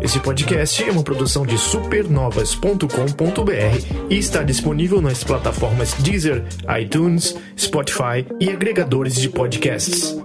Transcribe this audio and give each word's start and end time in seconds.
Esse 0.00 0.20
podcast 0.20 0.82
é 0.82 0.90
uma 0.90 1.02
produção 1.02 1.44
de 1.44 1.58
supernovas.com.br 1.58 4.06
e 4.08 4.16
está 4.16 4.42
disponível 4.42 5.00
nas 5.00 5.24
plataformas 5.24 5.94
Deezer, 5.94 6.44
iTunes, 6.80 7.36
Spotify 7.58 8.24
e 8.40 8.50
agregadores 8.50 9.16
de 9.16 9.28
podcasts. 9.28 10.16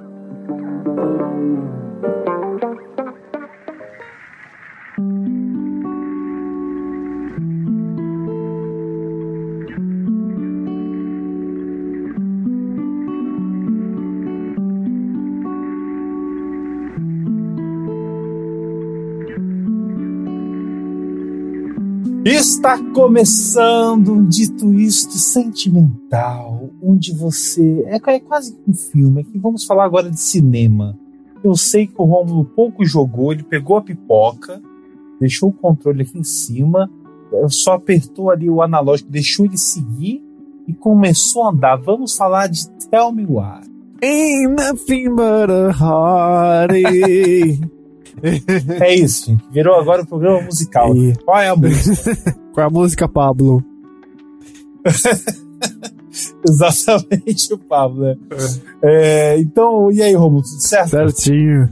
Está 22.44 22.78
começando 22.92 24.12
um 24.12 24.28
dito 24.28 24.74
isto 24.74 25.14
sentimental, 25.14 26.70
onde 26.84 27.14
você. 27.16 27.86
É, 27.88 27.96
é 27.96 28.20
quase 28.20 28.54
um 28.68 28.74
filme. 28.74 29.22
Aqui 29.22 29.40
vamos 29.40 29.64
falar 29.64 29.86
agora 29.86 30.12
de 30.12 30.20
cinema. 30.20 31.00
Eu 31.42 31.56
sei 31.56 31.88
que 31.88 31.94
o 31.98 32.04
Romulo 32.04 32.44
pouco 32.44 32.84
jogou, 32.84 33.32
ele 33.32 33.44
pegou 33.44 33.78
a 33.78 33.82
pipoca, 33.82 34.62
deixou 35.22 35.52
o 35.52 35.54
controle 35.54 36.02
aqui 36.02 36.20
em 36.20 36.24
cima, 36.26 36.92
só 37.48 37.76
apertou 37.76 38.30
ali 38.30 38.50
o 38.50 38.62
analógico, 38.62 39.10
deixou 39.10 39.46
ele 39.46 39.58
seguir 39.58 40.22
e 40.68 40.74
começou 40.74 41.46
a 41.46 41.50
andar. 41.50 41.78
Vamos 41.78 42.14
falar 42.14 42.48
de 42.48 42.70
Tell 42.90 43.14
Me 43.14 43.26
Why. 43.26 43.62
Ain't 44.04 44.62
nothing 44.62 45.16
but 45.16 45.50
a 45.50 45.72
heartache. 45.72 47.62
É 48.82 48.96
isso, 48.96 49.28
gente. 49.28 49.44
Virou 49.52 49.76
agora 49.76 50.04
o 50.04 50.06
programa 50.06 50.42
musical. 50.42 50.96
E... 50.96 51.16
Qual 51.24 51.40
é 51.40 51.50
a 51.50 51.56
música? 51.56 52.16
Qual 52.54 52.64
é 52.64 52.68
a 52.68 52.70
música, 52.70 53.08
Pablo? 53.08 53.64
Exatamente 56.48 57.54
o 57.54 57.58
Pablo, 57.58 58.04
né? 58.04 58.16
É. 58.82 59.34
É, 59.34 59.40
então, 59.40 59.92
e 59.92 60.02
aí, 60.02 60.14
Romulo, 60.14 60.44
tudo 60.44 60.62
certo? 60.62 60.90
Certinho. 60.90 61.70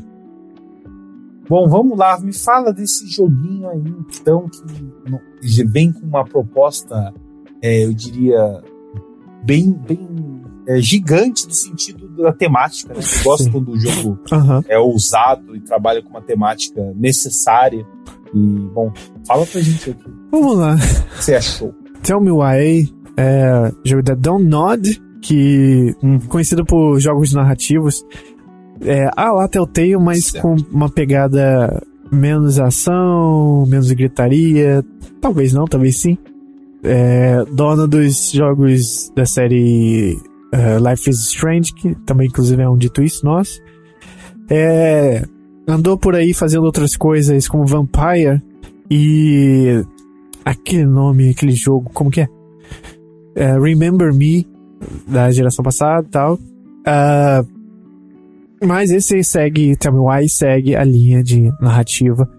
Bom, 1.47 1.67
vamos 1.67 1.97
lá, 1.97 2.17
me 2.19 2.33
fala 2.33 2.71
desse 2.71 3.05
joguinho 3.07 3.69
aí, 3.69 3.83
então, 4.21 4.47
que 5.41 5.63
vem 5.65 5.91
com 5.91 6.05
uma 6.05 6.23
proposta, 6.23 7.13
é, 7.61 7.83
eu 7.83 7.93
diria, 7.93 8.63
bem, 9.43 9.71
bem 9.71 10.41
é, 10.65 10.79
gigante 10.79 11.45
no 11.45 11.53
sentido 11.53 12.00
da 12.21 12.33
temática. 12.33 12.93
Né? 12.93 12.99
Eu 12.99 13.23
gosto 13.23 13.51
quando 13.51 13.71
o 13.71 13.79
jogo 13.79 14.19
uhum. 14.31 14.61
é 14.67 14.77
ousado 14.77 15.55
e 15.55 15.59
trabalha 15.61 16.01
com 16.01 16.09
uma 16.09 16.21
temática 16.21 16.81
necessária. 16.95 17.85
E, 18.33 18.39
bom, 18.73 18.91
fala 19.27 19.45
pra 19.45 19.61
gente 19.61 19.91
aqui. 19.91 20.09
Vamos 20.31 20.57
lá. 20.57 20.75
O 20.75 21.17
que 21.17 21.23
você 21.23 21.35
achou? 21.35 21.73
Tell 22.03 22.21
Me 22.21 22.31
Why 22.31 22.93
é 23.17 23.71
jogo 23.83 24.03
da 24.03 24.15
Don't 24.15 24.45
Nod, 24.45 25.01
que 25.21 25.95
hum, 26.01 26.19
conhecido 26.27 26.65
por 26.65 26.99
jogos 26.99 27.33
narrativos. 27.33 28.03
É, 28.83 29.09
ah, 29.15 29.31
lá 29.31 29.47
Telltale, 29.47 29.97
mas 29.97 30.25
certo. 30.25 30.41
com 30.41 30.55
uma 30.71 30.89
pegada 30.89 31.81
menos 32.11 32.59
ação, 32.59 33.65
menos 33.67 33.91
gritaria. 33.91 34.83
Talvez 35.21 35.53
não, 35.53 35.65
talvez 35.65 35.99
sim. 35.99 36.17
É, 36.83 37.45
dona 37.51 37.87
dos 37.87 38.31
jogos 38.31 39.11
da 39.15 39.25
série 39.25 40.17
uh, 40.53 40.89
Life 40.89 41.09
is 41.09 41.27
Strange, 41.27 41.73
que 41.73 41.95
também 42.05 42.27
inclusive 42.27 42.61
é 42.61 42.69
um 42.69 42.77
dito 42.77 43.01
isso 43.01 43.25
nosso. 43.25 43.61
É, 44.49 45.25
andou 45.67 45.97
por 45.97 46.15
aí 46.15 46.33
fazendo 46.33 46.63
outras 46.65 46.95
coisas 46.95 47.47
como 47.47 47.65
Vampire 47.65 48.41
e 48.89 49.83
aquele 50.43 50.85
nome, 50.85 51.29
aquele 51.29 51.53
jogo, 51.53 51.89
como 51.93 52.11
que 52.11 52.21
é? 52.21 52.27
é 53.35 53.57
Remember 53.59 54.13
Me, 54.13 54.47
da 55.07 55.31
geração 55.31 55.63
passada 55.63 56.07
tal. 56.11 56.35
Uh, 56.35 57.61
mas 58.63 58.91
esse 58.91 59.23
segue, 59.23 59.75
Tell 59.75 59.93
Me 59.93 59.99
Why, 59.99 60.29
segue 60.29 60.75
a 60.75 60.83
linha 60.83 61.23
de 61.23 61.51
narrativa. 61.59 62.29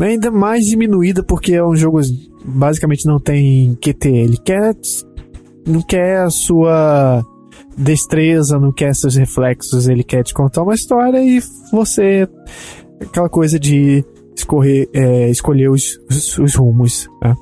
Ainda 0.00 0.30
mais 0.30 0.66
diminuída 0.66 1.22
porque 1.22 1.54
é 1.54 1.64
um 1.64 1.74
jogo 1.74 2.00
basicamente 2.44 3.06
não 3.06 3.18
tem 3.18 3.74
QT. 3.74 4.08
Ele 4.08 4.36
quer 4.36 4.74
não 5.66 5.82
quer 5.82 6.22
a 6.22 6.30
sua 6.30 7.24
destreza, 7.76 8.58
não 8.58 8.72
quer 8.72 8.94
seus 8.94 9.16
reflexos, 9.16 9.88
ele 9.88 10.04
quer 10.04 10.22
te 10.22 10.34
contar 10.34 10.62
uma 10.62 10.74
história 10.74 11.22
e 11.22 11.40
você. 11.72 12.28
aquela 13.00 13.28
coisa 13.28 13.58
de 13.58 14.04
escorrer, 14.36 14.88
é, 14.92 15.30
escolher 15.30 15.70
os, 15.70 15.98
os, 16.10 16.38
os 16.38 16.54
rumos. 16.54 17.08
Tá? 17.20 17.34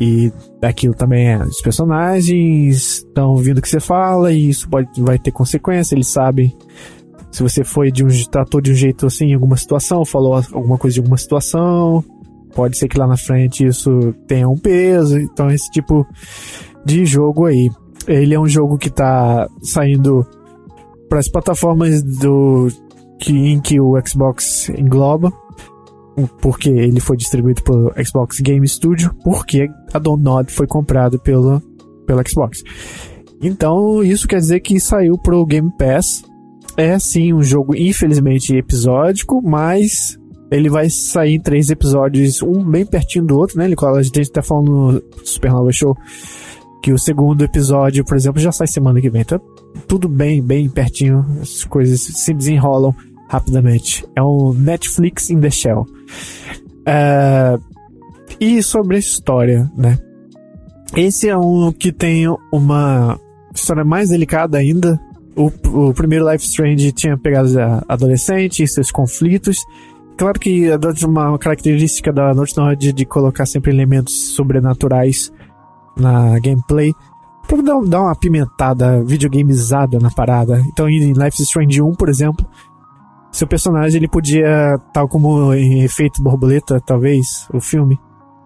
E 0.00 0.32
aquilo 0.62 0.94
também 0.94 1.28
é. 1.28 1.38
Os 1.42 1.60
personagens 1.60 2.98
estão 2.98 3.30
ouvindo 3.30 3.58
o 3.58 3.62
que 3.62 3.68
você 3.68 3.80
fala 3.80 4.32
e 4.32 4.48
isso 4.48 4.68
pode, 4.68 4.88
vai 5.02 5.18
ter 5.18 5.30
consequência, 5.30 5.94
eles 5.94 6.08
sabem. 6.08 6.56
Se 7.30 7.42
você 7.42 7.62
foi 7.62 7.92
de 7.92 8.04
um 8.04 8.08
tratou 8.30 8.60
de 8.60 8.72
um 8.72 8.74
jeito 8.74 9.06
assim 9.06 9.26
em 9.26 9.34
alguma 9.34 9.56
situação, 9.56 10.04
falou 10.04 10.34
alguma 10.52 10.78
coisa 10.78 10.94
de 10.94 11.00
alguma 11.00 11.18
situação, 11.18 12.02
pode 12.54 12.78
ser 12.78 12.88
que 12.88 12.98
lá 12.98 13.06
na 13.06 13.16
frente 13.16 13.66
isso 13.66 14.14
tenha 14.26 14.48
um 14.48 14.56
peso. 14.56 15.18
Então 15.18 15.50
esse 15.50 15.70
tipo 15.70 16.06
de 16.88 17.04
jogo 17.04 17.44
aí. 17.44 17.70
Ele 18.06 18.34
é 18.34 18.40
um 18.40 18.48
jogo 18.48 18.78
que 18.78 18.88
tá 18.88 19.46
saindo 19.62 20.26
para 21.08 21.18
as 21.18 21.28
plataformas 21.28 22.02
do 22.02 22.68
que, 23.20 23.32
em 23.32 23.60
que 23.60 23.78
o 23.78 23.94
Xbox 24.06 24.70
engloba, 24.70 25.30
porque 26.40 26.70
ele 26.70 26.98
foi 26.98 27.16
distribuído 27.16 27.62
pelo 27.62 27.92
Xbox 28.02 28.40
Game 28.40 28.66
Studio, 28.66 29.14
porque 29.22 29.68
a 29.92 29.98
Donod 29.98 30.50
foi 30.50 30.66
comprada 30.66 31.18
pelo, 31.18 31.60
pelo 32.06 32.26
Xbox. 32.26 32.62
Então, 33.42 34.02
isso 34.02 34.26
quer 34.26 34.38
dizer 34.38 34.60
que 34.60 34.80
saiu 34.80 35.18
pro 35.18 35.44
Game 35.44 35.70
Pass. 35.78 36.24
É 36.76 36.98
sim 36.98 37.34
um 37.34 37.42
jogo, 37.42 37.76
infelizmente, 37.76 38.56
episódico, 38.56 39.42
mas 39.42 40.18
ele 40.50 40.70
vai 40.70 40.88
sair 40.88 41.34
em 41.34 41.40
três 41.40 41.68
episódios, 41.68 42.40
um 42.40 42.64
bem 42.64 42.86
pertinho 42.86 43.26
do 43.26 43.36
outro, 43.36 43.58
né? 43.58 43.66
Ele, 43.66 43.76
a 43.78 44.02
gente 44.02 44.30
tá 44.30 44.42
falando 44.42 44.70
no 44.70 45.02
Supernova 45.24 45.70
Show 45.70 45.94
que 46.82 46.92
o 46.92 46.98
segundo 46.98 47.44
episódio, 47.44 48.04
por 48.04 48.16
exemplo, 48.16 48.40
já 48.40 48.52
sai 48.52 48.66
semana 48.66 49.00
que 49.00 49.10
vem. 49.10 49.22
Então, 49.22 49.40
tudo 49.86 50.08
bem, 50.08 50.42
bem 50.42 50.68
pertinho. 50.68 51.24
As 51.40 51.64
coisas 51.64 52.00
se 52.00 52.32
desenrolam 52.32 52.94
rapidamente. 53.28 54.06
É 54.16 54.22
um 54.22 54.52
Netflix 54.52 55.30
in 55.30 55.40
the 55.40 55.50
Shell. 55.50 55.86
Uh, 56.86 57.62
e 58.40 58.62
sobre 58.62 58.96
a 58.96 58.98
história, 58.98 59.70
né? 59.76 59.98
Esse 60.96 61.28
é 61.28 61.36
um 61.36 61.70
que 61.72 61.92
tem 61.92 62.24
uma 62.52 63.20
história 63.54 63.84
mais 63.84 64.08
delicada 64.08 64.56
ainda. 64.58 64.98
O, 65.36 65.46
o 65.88 65.94
primeiro 65.94 66.30
Life 66.30 66.44
Strange 66.44 66.90
tinha 66.92 67.16
pegado 67.16 67.60
a 67.60 67.84
adolescente 67.88 68.62
e 68.62 68.68
seus 68.68 68.90
conflitos. 68.90 69.58
Claro 70.16 70.40
que 70.40 70.68
uma 71.04 71.38
característica 71.38 72.12
da 72.12 72.34
Naughty 72.34 72.54
Dog 72.54 72.92
de 72.92 73.04
colocar 73.04 73.46
sempre 73.46 73.70
elementos 73.70 74.34
sobrenaturais 74.34 75.30
na 75.98 76.38
gameplay 76.38 76.94
pra 77.46 77.62
dar, 77.62 77.80
dar 77.84 78.00
uma 78.02 78.12
apimentada 78.12 79.02
videogameizada 79.02 79.98
na 79.98 80.10
parada. 80.10 80.60
Então 80.68 80.88
em 80.88 81.12
Life 81.12 81.40
is 81.42 81.48
Strange 81.48 81.80
1, 81.82 81.94
por 81.94 82.08
exemplo, 82.08 82.46
seu 83.30 83.46
personagem 83.46 83.98
ele 83.98 84.08
podia, 84.08 84.78
tal 84.92 85.08
como 85.08 85.54
em 85.54 85.82
Efeito 85.82 86.22
Borboleta, 86.22 86.80
talvez, 86.80 87.48
o 87.52 87.60
filme, 87.60 87.98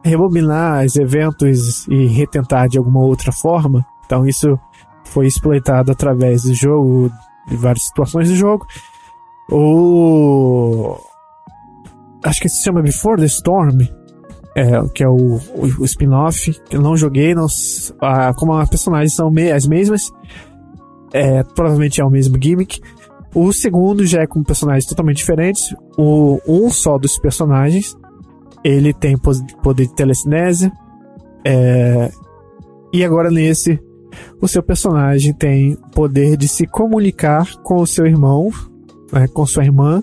rebobinar 0.05 0.85
os 0.85 0.97
eventos 0.97 1.87
e 1.89 2.07
retentar 2.07 2.69
de 2.69 2.79
alguma 2.79 3.01
outra 3.01 3.33
forma. 3.33 3.85
Então 4.05 4.27
isso 4.27 4.59
foi 5.05 5.27
exploitado 5.27 5.93
através 5.93 6.43
do 6.43 6.55
jogo, 6.55 7.11
de 7.49 7.57
várias 7.57 7.85
situações 7.85 8.29
do 8.29 8.35
jogo. 8.35 8.67
O 9.51 10.97
acho 12.25 12.41
que 12.41 12.49
se 12.49 12.63
chama 12.63 12.83
Before 12.83 13.21
the 13.21 13.27
Storm, 13.27 13.79
é, 14.55 14.65
que 14.95 15.03
é 15.03 15.09
o, 15.09 15.37
o, 15.55 15.81
o 15.81 15.85
spin-off, 15.85 16.53
que 16.69 16.77
eu 16.77 16.81
não 16.83 16.97
joguei, 16.97 17.35
não, 17.35 17.47
ah, 18.01 18.35
como 18.35 18.53
as 18.53 18.69
personagens 18.69 19.15
são 19.15 19.31
me, 19.31 19.51
as 19.51 19.67
mesmas, 19.67 20.11
é, 21.13 21.43
provavelmente 21.43 22.01
é 22.01 22.05
o 22.05 22.11
mesmo 22.11 22.37
gimmick. 22.43 22.81
O 23.35 23.53
segundo 23.53 24.07
já 24.07 24.23
é 24.23 24.27
com 24.27 24.43
personagens 24.43 24.85
totalmente 24.85 25.19
diferentes. 25.19 25.75
O 25.97 26.39
um 26.47 26.71
só 26.71 26.99
dos 26.99 27.19
personagens, 27.19 27.97
ele 28.63 28.93
tem 28.93 29.17
poder 29.17 29.87
de 29.87 29.95
telecinésia. 29.95 30.71
É, 31.45 32.11
e 32.93 33.03
agora 33.03 33.31
nesse, 33.31 33.81
o 34.41 34.47
seu 34.47 34.63
personagem 34.63 35.33
tem 35.33 35.77
poder 35.95 36.37
de 36.37 36.47
se 36.47 36.67
comunicar 36.67 37.57
com 37.63 37.81
o 37.81 37.87
seu 37.87 38.07
irmão, 38.07 38.51
né, 39.11 39.27
com 39.29 39.47
sua 39.47 39.65
irmã. 39.65 40.03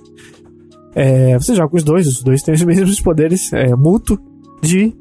É, 0.96 1.38
você 1.38 1.54
joga 1.54 1.76
os 1.76 1.84
dois, 1.84 2.08
os 2.08 2.24
dois 2.24 2.42
têm 2.42 2.56
os 2.56 2.64
mesmos 2.66 3.00
poderes, 3.00 3.54
é 3.54 3.76
mútuo 3.76 4.18
de 4.62 4.94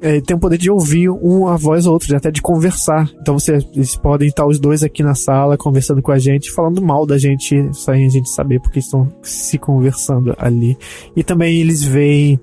é, 0.00 0.20
tem 0.20 0.36
o 0.36 0.40
poder 0.40 0.58
de 0.58 0.70
ouvir 0.70 1.08
uma 1.08 1.56
voz 1.56 1.86
ou 1.86 1.94
outra, 1.94 2.16
até 2.16 2.30
de 2.30 2.42
conversar. 2.42 3.10
Então 3.20 3.38
você, 3.38 3.58
eles 3.74 3.96
podem 3.96 4.28
estar 4.28 4.46
os 4.46 4.58
dois 4.58 4.82
aqui 4.82 5.02
na 5.02 5.14
sala 5.14 5.56
conversando 5.56 6.02
com 6.02 6.12
a 6.12 6.18
gente, 6.18 6.52
falando 6.52 6.82
mal 6.82 7.06
da 7.06 7.18
gente, 7.18 7.68
sem 7.72 8.06
a 8.06 8.08
gente 8.08 8.28
saber 8.28 8.60
porque 8.60 8.78
estão 8.78 9.08
se 9.22 9.58
conversando 9.58 10.34
ali. 10.38 10.76
E 11.14 11.24
também 11.24 11.60
eles 11.60 11.82
veem 11.82 12.38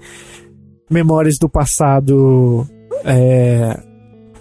memórias 0.90 1.38
do 1.38 1.48
passado 1.48 2.68
é, 3.06 3.80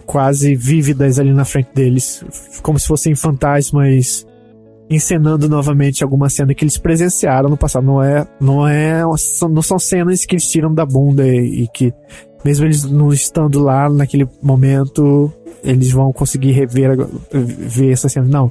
quase 0.07 0.55
vívidas 0.55 1.19
ali 1.19 1.33
na 1.33 1.45
frente 1.45 1.71
deles, 1.75 2.25
como 2.63 2.79
se 2.79 2.87
fossem 2.87 3.15
fantasmas 3.15 4.27
encenando 4.95 5.49
novamente 5.49 6.03
alguma 6.03 6.29
cena 6.29 6.55
que 6.55 6.65
eles 6.65 6.77
presenciaram 6.77 7.49
no 7.49 7.57
passado. 7.57 7.85
Não 7.85 8.03
é, 8.03 8.27
não 8.41 8.67
é, 8.67 9.03
não 9.51 9.63
são 9.63 9.79
cenas 9.79 10.25
que 10.25 10.35
eles 10.35 10.51
tiram 10.51 10.73
da 10.73 10.85
bunda 10.85 11.27
e, 11.27 11.63
e 11.63 11.69
que 11.69 11.93
mesmo 12.45 12.67
eles 12.67 12.85
não 12.85 13.13
estando 13.13 13.61
lá 13.61 13.89
naquele 13.89 14.29
momento, 14.43 15.33
eles 15.63 15.91
vão 15.93 16.13
conseguir 16.13 16.53
rever 16.53 16.97
ver 17.33 17.93
essa 17.93 18.09
cena. 18.09 18.27
Não. 18.27 18.51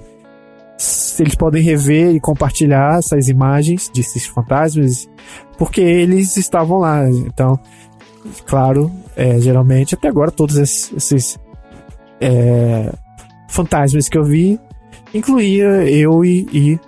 Eles 1.20 1.36
podem 1.36 1.62
rever 1.62 2.16
e 2.16 2.20
compartilhar 2.20 2.98
essas 2.98 3.28
imagens 3.28 3.90
desses 3.94 4.26
fantasmas 4.26 5.08
porque 5.58 5.82
eles 5.82 6.38
estavam 6.38 6.80
lá. 6.80 7.08
Então, 7.08 7.60
claro, 8.48 8.92
é, 9.16 9.40
geralmente, 9.40 9.94
até 9.94 10.08
agora, 10.08 10.32
todos 10.32 10.58
esses, 10.58 10.92
esses 10.94 11.40
é, 12.20 12.92
fantasmas 13.48 14.10
que 14.10 14.18
eu 14.18 14.24
vi 14.24 14.60
incluía 15.14 15.90
eu 15.90 16.24
e, 16.24 16.48
e, 16.52 16.80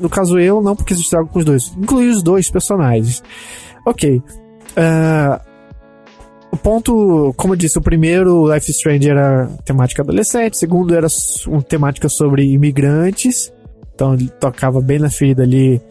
No 0.00 0.08
caso, 0.08 0.38
eu 0.38 0.62
não, 0.62 0.76
porque 0.76 0.94
jogo 0.94 1.28
com 1.28 1.38
os 1.38 1.44
dois. 1.44 1.72
Incluía 1.76 2.10
os 2.10 2.22
dois 2.22 2.50
personagens. 2.50 3.22
Ok. 3.86 4.22
Uh, 4.76 5.54
o 6.54 6.56
ponto, 6.56 7.34
como 7.36 7.54
eu 7.54 7.56
disse, 7.56 7.76
o 7.76 7.82
primeiro, 7.82 8.52
Life 8.52 8.70
is 8.70 8.76
Strange, 8.76 9.10
era 9.10 9.48
temática 9.64 10.02
adolescente, 10.02 10.52
o 10.52 10.56
segundo 10.56 10.94
era 10.94 11.08
uma 11.48 11.60
temática 11.60 12.08
sobre 12.08 12.44
imigrantes, 12.44 13.52
então 13.92 14.14
ele 14.14 14.28
tocava 14.28 14.80
bem 14.80 15.00
na 15.00 15.10
ferida 15.10 15.42
ali, 15.42 15.82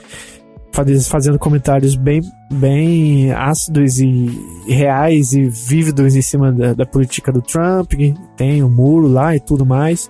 fazendo 1.06 1.38
comentários 1.38 1.96
bem, 1.96 2.22
bem 2.50 3.34
ácidos 3.34 4.00
e 4.00 4.32
reais 4.66 5.34
e 5.34 5.50
vívidos 5.50 6.16
em 6.16 6.22
cima 6.22 6.50
da, 6.50 6.74
da 6.74 6.86
política 6.86 7.30
do 7.30 7.42
Trump, 7.42 7.92
tem 8.38 8.64
o 8.64 8.68
um 8.68 8.70
muro 8.70 9.08
lá 9.10 9.36
e 9.36 9.42
tudo 9.42 9.66
mais. 9.66 10.10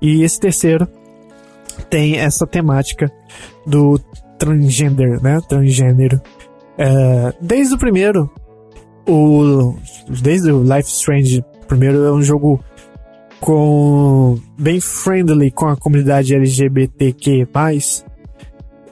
E 0.00 0.22
esse 0.22 0.40
terceiro 0.40 0.88
tem 1.88 2.16
essa 2.16 2.46
temática 2.46 3.10
do 3.66 3.98
transgender, 4.38 5.22
né? 5.22 5.40
Transgênero. 5.48 6.20
É, 6.78 7.34
desde 7.40 7.74
o 7.74 7.78
primeiro, 7.78 8.30
o 9.06 9.74
desde 10.22 10.50
o 10.50 10.62
Life 10.62 10.88
Strange 10.88 11.44
primeiro 11.68 12.04
é 12.04 12.12
um 12.12 12.22
jogo 12.22 12.62
com 13.40 14.38
bem 14.58 14.80
friendly 14.80 15.50
com 15.50 15.66
a 15.66 15.76
comunidade 15.76 16.34
LGBTQ+. 16.34 17.46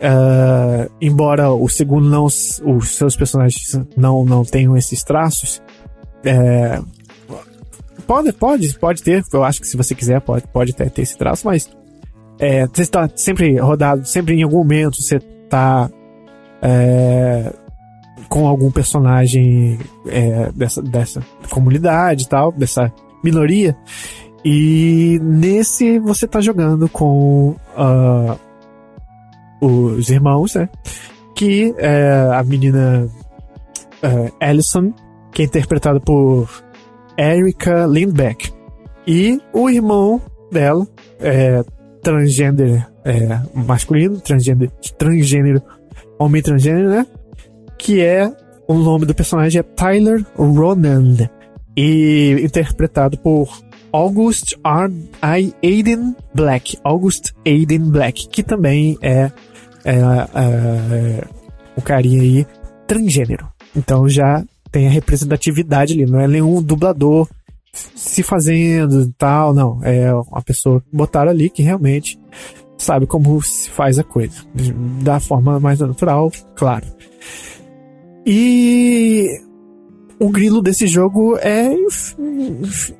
Uh, 0.00 0.88
embora 1.00 1.50
o 1.50 1.68
segundo 1.68 2.08
não 2.08 2.26
os 2.26 2.88
seus 2.90 3.16
personagens 3.16 3.80
não 3.96 4.24
não 4.24 4.44
tenham 4.44 4.76
esses 4.76 5.02
traços 5.02 5.60
é, 6.24 6.80
pode 8.06 8.32
pode 8.32 8.78
pode 8.78 9.02
ter 9.02 9.24
eu 9.32 9.44
acho 9.44 9.60
que 9.60 9.66
se 9.66 9.76
você 9.76 9.94
quiser 9.94 10.20
pode 10.20 10.46
pode 10.48 10.72
ter, 10.74 10.90
ter 10.90 11.02
esse 11.02 11.16
traço 11.16 11.46
mas 11.46 11.70
é, 12.38 12.66
você 12.66 12.82
está 12.82 13.08
sempre 13.14 13.58
rodado 13.58 14.04
sempre 14.06 14.34
em 14.34 14.42
algum 14.42 14.58
momento 14.58 15.02
você 15.02 15.16
está 15.16 15.90
é, 16.62 17.52
com 18.28 18.46
algum 18.46 18.70
personagem 18.70 19.78
é, 20.06 20.50
dessa, 20.52 20.82
dessa 20.82 21.22
comunidade 21.50 22.24
e 22.24 22.28
tal, 22.28 22.52
dessa 22.52 22.92
minoria. 23.24 23.76
E 24.44 25.18
nesse 25.22 25.98
você 25.98 26.26
tá 26.26 26.40
jogando 26.40 26.88
com 26.88 27.56
uh, 27.76 28.38
os 29.60 30.08
irmãos, 30.10 30.54
né? 30.54 30.68
Que 31.34 31.74
é 31.78 32.30
a 32.32 32.42
menina 32.44 33.08
uh, 34.02 34.94
que 35.32 35.42
é 35.42 35.44
interpretada 35.44 36.00
por 36.00 36.48
Erika 37.18 37.86
Lindbeck. 37.86 38.52
E 39.06 39.40
o 39.52 39.68
irmão 39.68 40.20
dela, 40.52 40.86
é, 41.18 41.64
transgênero 42.02 42.84
é, 43.04 43.40
masculino, 43.54 44.20
transgênero, 44.20 44.70
transgênero, 44.96 45.62
homem 46.18 46.42
transgênero, 46.42 46.90
né? 46.90 47.06
que 47.78 48.00
é 48.02 48.30
o 48.66 48.74
nome 48.74 49.06
do 49.06 49.14
personagem 49.14 49.60
é 49.60 49.62
Tyler 49.62 50.24
Ronan 50.36 51.16
e 51.74 52.36
interpretado 52.42 53.16
por 53.18 53.48
August 53.92 54.54
R. 54.62 54.92
I. 55.22 55.54
Aiden 55.62 56.14
Black, 56.34 56.76
August 56.84 57.32
Aiden 57.46 57.90
Black, 57.90 58.28
que 58.28 58.42
também 58.42 58.98
é, 59.00 59.30
é, 59.84 59.94
é 59.94 61.24
o 61.76 61.80
carinha 61.80 62.20
aí 62.20 62.46
transgênero. 62.86 63.48
Então 63.74 64.08
já 64.08 64.44
tem 64.70 64.86
a 64.86 64.90
representatividade 64.90 65.94
ali, 65.94 66.06
não 66.06 66.20
é 66.20 66.28
nenhum 66.28 66.62
dublador 66.62 67.28
se 67.72 68.22
fazendo 68.22 69.02
e 69.02 69.12
tal, 69.12 69.54
não. 69.54 69.80
É 69.82 70.12
uma 70.12 70.42
pessoa 70.42 70.80
que 70.80 70.96
botaram 70.96 71.30
ali 71.30 71.50
que 71.50 71.62
realmente 71.62 72.18
sabe 72.76 73.06
como 73.06 73.40
se 73.42 73.70
faz 73.70 73.98
a 73.98 74.04
coisa. 74.04 74.40
Da 75.02 75.20
forma 75.20 75.58
mais 75.60 75.80
natural, 75.80 76.30
claro. 76.54 76.86
E 78.26 79.28
o 80.18 80.28
grilo 80.30 80.60
desse 80.62 80.86
jogo 80.86 81.36
é 81.38 81.74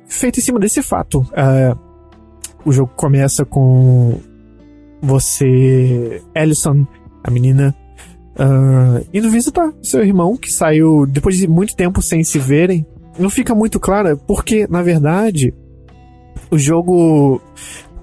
feito 0.07 0.39
em 0.39 0.43
cima 0.43 0.59
desse 0.59 0.81
fato. 0.81 1.19
Uh, 1.19 1.77
o 2.65 2.71
jogo 2.71 2.91
começa 2.95 3.45
com 3.45 4.19
você, 5.01 6.21
Ellison, 6.35 6.85
a 7.23 7.31
menina, 7.31 7.75
uh, 8.39 9.05
indo 9.13 9.29
visitar 9.29 9.71
seu 9.83 10.03
irmão 10.03 10.37
que 10.37 10.51
saiu 10.51 11.05
depois 11.05 11.37
de 11.37 11.47
muito 11.47 11.75
tempo 11.75 12.01
sem 12.01 12.23
se 12.23 12.39
verem. 12.39 12.85
Não 13.17 13.29
fica 13.29 13.53
muito 13.53 13.79
claro 13.79 14.17
porque, 14.25 14.65
na 14.67 14.81
verdade, 14.81 15.53
o 16.49 16.57
jogo 16.57 17.41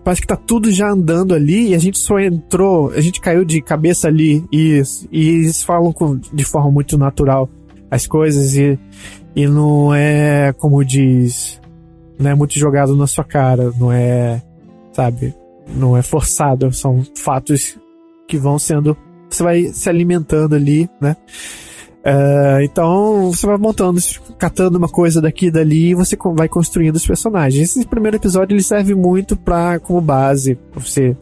parece 0.04 0.20
que 0.20 0.26
tá 0.26 0.36
tudo 0.36 0.70
já 0.70 0.90
andando 0.90 1.34
ali 1.34 1.70
e 1.70 1.74
a 1.74 1.78
gente 1.78 1.98
só 1.98 2.20
entrou, 2.20 2.90
a 2.90 3.00
gente 3.00 3.20
caiu 3.20 3.44
de 3.44 3.60
cabeça 3.60 4.06
ali 4.06 4.44
e, 4.52 4.80
e 5.10 5.28
eles 5.30 5.62
falam 5.62 5.92
com, 5.92 6.16
de 6.16 6.44
forma 6.44 6.70
muito 6.70 6.96
natural 6.96 7.48
as 7.90 8.06
coisas 8.06 8.54
e, 8.56 8.78
e 9.34 9.48
não 9.48 9.92
é 9.92 10.52
como 10.52 10.84
diz, 10.84 11.60
não 12.18 12.30
é 12.30 12.34
muito 12.34 12.56
jogado 12.56 12.94
na 12.94 13.08
sua 13.08 13.24
cara, 13.24 13.72
não 13.80 13.90
é, 13.90 14.40
sabe, 14.92 15.34
não 15.74 15.96
é 15.96 16.02
forçado, 16.02 16.72
são 16.72 17.02
fatos 17.16 17.76
que 18.28 18.36
vão 18.36 18.60
sendo, 18.60 18.96
você 19.28 19.42
vai 19.42 19.64
se 19.64 19.88
alimentando 19.88 20.54
ali, 20.54 20.88
né? 21.00 21.16
Uh, 22.06 22.62
então 22.62 23.32
você 23.32 23.46
vai 23.46 23.56
montando, 23.56 24.00
catando 24.38 24.78
uma 24.78 24.88
coisa 24.88 25.20
daqui 25.20 25.46
e 25.46 25.50
dali 25.50 25.90
e 25.90 25.94
você 25.94 26.16
vai 26.34 26.48
construindo 26.48 26.94
os 26.94 27.06
personagens. 27.06 27.76
Esse 27.76 27.86
primeiro 27.86 28.16
episódio 28.16 28.54
ele 28.54 28.62
serve 28.62 28.94
muito 28.94 29.36
para 29.36 29.80
como 29.80 30.00
base, 30.00 30.54
pra 30.70 30.80
você 30.80 31.16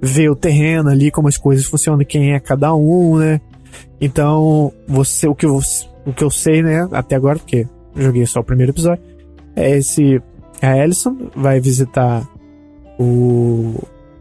ver 0.00 0.30
o 0.30 0.36
terreno 0.36 0.88
ali, 0.88 1.10
como 1.10 1.26
as 1.28 1.36
coisas 1.36 1.66
funcionam, 1.66 2.04
quem 2.04 2.32
é 2.32 2.40
cada 2.40 2.74
um, 2.74 3.18
né? 3.18 3.40
Então, 4.00 4.72
você 4.86 5.28
o 5.28 5.34
que 5.34 5.44
eu, 5.44 5.58
o 6.06 6.12
que 6.12 6.24
eu 6.24 6.30
sei, 6.30 6.62
né, 6.62 6.88
até 6.92 7.16
agora, 7.16 7.38
porque 7.38 7.66
joguei 7.94 8.24
só 8.24 8.40
o 8.40 8.44
primeiro 8.44 8.72
episódio, 8.72 9.02
é 9.54 9.76
esse 9.76 10.22
a 10.62 10.76
Ellison 10.76 11.16
vai 11.34 11.60
visitar 11.60 12.26
o, 12.98 13.74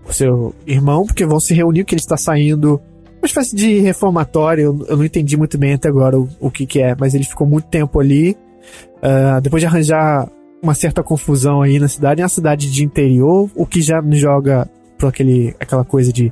o 0.07 0.13
seu 0.13 0.55
irmão, 0.65 1.05
porque 1.05 1.25
vão 1.25 1.39
se 1.39 1.53
reunir, 1.53 1.83
que 1.85 1.93
ele 1.93 2.01
está 2.01 2.17
saindo 2.17 2.81
uma 3.21 3.25
espécie 3.25 3.55
de 3.55 3.79
reformatório, 3.79 4.85
eu 4.87 4.97
não 4.97 5.03
entendi 5.03 5.35
muito 5.35 5.57
bem 5.57 5.73
até 5.73 5.89
agora 5.89 6.17
o, 6.17 6.29
o 6.39 6.49
que 6.49 6.65
que 6.65 6.79
é, 6.81 6.95
mas 6.97 7.13
ele 7.13 7.25
ficou 7.25 7.45
muito 7.45 7.67
tempo 7.67 7.99
ali, 7.99 8.37
uh, 8.97 9.41
depois 9.41 9.61
de 9.61 9.67
arranjar 9.67 10.29
uma 10.61 10.73
certa 10.73 11.03
confusão 11.03 11.61
aí 11.61 11.79
na 11.79 11.87
cidade, 11.87 12.21
é 12.21 12.23
uma 12.23 12.29
cidade 12.29 12.71
de 12.71 12.83
interior, 12.83 13.49
o 13.55 13.65
que 13.65 13.81
já 13.81 14.01
nos 14.01 14.17
joga 14.17 14.69
para 14.97 15.09
aquele, 15.09 15.53
aquela 15.59 15.83
coisa 15.83 16.11
de 16.11 16.31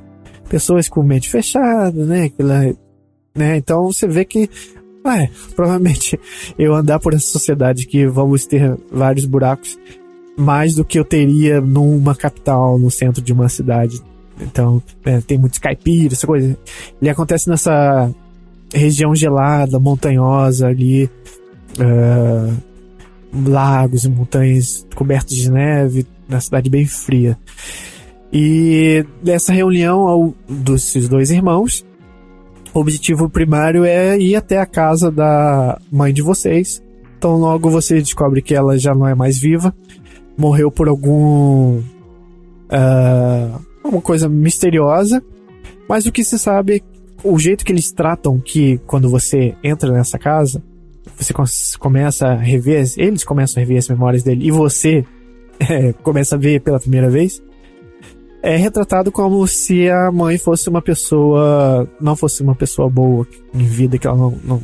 pessoas 0.49 0.87
com 0.87 1.03
mente 1.03 1.29
fechada, 1.29 2.05
né, 2.05 2.25
aquela, 2.25 2.61
né, 3.35 3.57
então 3.57 3.85
você 3.85 4.07
vê 4.07 4.23
que 4.23 4.49
é, 5.05 5.29
provavelmente 5.55 6.17
eu 6.57 6.73
andar 6.73 6.99
por 6.99 7.13
essa 7.13 7.27
sociedade 7.27 7.85
que 7.85 8.07
vamos 8.07 8.45
ter 8.45 8.77
vários 8.89 9.25
buracos 9.25 9.77
mais 10.37 10.75
do 10.75 10.85
que 10.85 10.99
eu 10.99 11.03
teria 11.03 11.59
numa 11.59 12.15
capital, 12.15 12.77
no 12.77 12.91
centro 12.91 13.21
de 13.21 13.33
uma 13.33 13.49
cidade 13.49 14.01
então, 14.39 14.81
é, 15.05 15.19
tem 15.21 15.37
muitos 15.37 15.59
caipiras, 15.59 16.19
essa 16.19 16.27
coisa. 16.27 16.57
Ele 17.01 17.09
acontece 17.09 17.49
nessa 17.49 18.11
região 18.73 19.15
gelada, 19.15 19.79
montanhosa 19.79 20.67
ali, 20.67 21.09
uh, 21.79 22.57
lagos 23.49 24.03
e 24.03 24.09
montanhas 24.09 24.85
cobertos 24.95 25.35
de 25.35 25.51
neve, 25.51 26.05
na 26.27 26.39
cidade 26.39 26.69
bem 26.69 26.85
fria. 26.85 27.37
E 28.31 29.05
dessa 29.23 29.53
reunião 29.53 30.01
ao, 30.07 30.33
dos 30.47 30.93
dois 31.07 31.31
irmãos, 31.31 31.85
o 32.73 32.79
objetivo 32.79 33.29
primário 33.29 33.85
é 33.85 34.17
ir 34.19 34.35
até 34.35 34.59
a 34.59 34.65
casa 34.65 35.09
da 35.09 35.79
mãe 35.91 36.13
de 36.13 36.21
vocês 36.21 36.83
Então 37.17 37.37
logo 37.37 37.69
você 37.69 37.99
descobre 37.99 38.41
que 38.41 38.53
ela 38.53 38.77
já 38.77 38.93
não 38.93 39.07
é 39.07 39.15
mais 39.15 39.39
viva, 39.39 39.73
morreu 40.37 40.69
por 40.69 40.87
algum. 40.87 41.79
Uh, 42.69 43.66
uma 43.87 44.01
coisa 44.01 44.27
misteriosa. 44.29 45.23
Mas 45.87 46.05
o 46.05 46.11
que 46.11 46.23
se 46.23 46.37
sabe, 46.37 46.83
o 47.23 47.37
jeito 47.39 47.63
que 47.63 47.71
eles 47.71 47.91
tratam 47.91 48.39
que 48.39 48.79
quando 48.85 49.09
você 49.09 49.55
entra 49.63 49.91
nessa 49.91 50.19
casa, 50.19 50.61
você 51.17 51.33
começa 51.79 52.27
a 52.27 52.35
rever, 52.35 52.85
eles 52.97 53.23
começam 53.23 53.61
a 53.61 53.65
rever 53.65 53.77
as 53.77 53.87
memórias 53.87 54.23
dele 54.23 54.47
e 54.47 54.51
você 54.51 55.05
é, 55.59 55.93
começa 55.93 56.35
a 56.35 56.37
ver 56.37 56.61
pela 56.61 56.79
primeira 56.79 57.09
vez, 57.09 57.41
é 58.41 58.55
retratado 58.55 59.11
como 59.11 59.47
se 59.47 59.89
a 59.89 60.11
mãe 60.11 60.37
fosse 60.37 60.69
uma 60.69 60.81
pessoa. 60.81 61.89
não 61.99 62.15
fosse 62.15 62.43
uma 62.43 62.55
pessoa 62.55 62.89
boa 62.89 63.27
em 63.53 63.65
vida, 63.65 63.97
que 63.97 64.07
ela 64.07 64.17
não. 64.17 64.33
não 64.43 64.61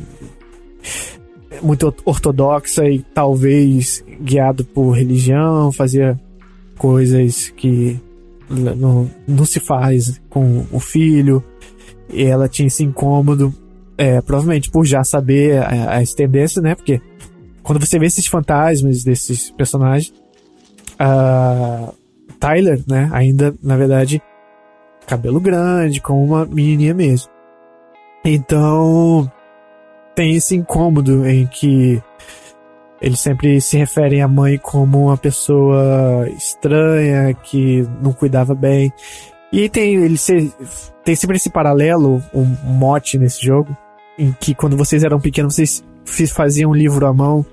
muito 1.62 1.94
ortodoxa 2.04 2.84
e 2.84 3.00
talvez 3.14 4.04
guiado 4.20 4.64
por 4.64 4.90
religião, 4.90 5.70
fazia 5.72 6.18
coisas 6.76 7.50
que 7.50 7.98
não, 8.54 9.10
não 9.26 9.44
se 9.44 9.60
faz 9.60 10.20
com 10.28 10.64
o 10.70 10.80
filho. 10.80 11.42
E 12.10 12.24
ela 12.24 12.48
tinha 12.48 12.66
esse 12.66 12.84
incômodo, 12.84 13.54
é, 13.96 14.20
provavelmente 14.20 14.70
por 14.70 14.84
já 14.84 15.02
saber 15.02 15.62
as 15.62 16.12
tendências, 16.12 16.62
né? 16.62 16.74
Porque 16.74 17.00
quando 17.62 17.84
você 17.84 17.98
vê 17.98 18.06
esses 18.06 18.26
fantasmas 18.26 19.02
desses 19.02 19.50
personagens, 19.50 20.12
uh, 21.00 21.92
Tyler, 22.38 22.82
né? 22.86 23.08
Ainda, 23.12 23.54
na 23.62 23.76
verdade, 23.76 24.22
cabelo 25.06 25.40
grande, 25.40 26.00
com 26.00 26.22
uma 26.22 26.44
menininha 26.44 26.94
mesmo. 26.94 27.30
Então, 28.24 29.30
tem 30.14 30.34
esse 30.34 30.54
incômodo 30.54 31.26
em 31.26 31.46
que 31.46 32.02
eles 33.04 33.20
sempre 33.20 33.60
se 33.60 33.76
referem 33.76 34.22
à 34.22 34.28
mãe 34.28 34.56
como 34.56 35.04
uma 35.04 35.16
pessoa 35.18 36.26
estranha, 36.38 37.34
que 37.34 37.86
não 38.02 38.14
cuidava 38.14 38.54
bem. 38.54 38.90
E 39.52 39.68
tem, 39.68 39.96
ele 39.96 40.16
se, 40.16 40.50
tem 41.04 41.14
sempre 41.14 41.36
esse 41.36 41.50
paralelo, 41.50 42.22
um 42.32 42.44
mote 42.64 43.18
nesse 43.18 43.44
jogo, 43.44 43.76
em 44.18 44.32
que 44.40 44.54
quando 44.54 44.74
vocês 44.74 45.04
eram 45.04 45.20
pequenos, 45.20 45.56
vocês 46.02 46.32
faziam 46.32 46.70
um 46.70 46.74
livro 46.74 47.06
à 47.06 47.12
mão 47.12 47.44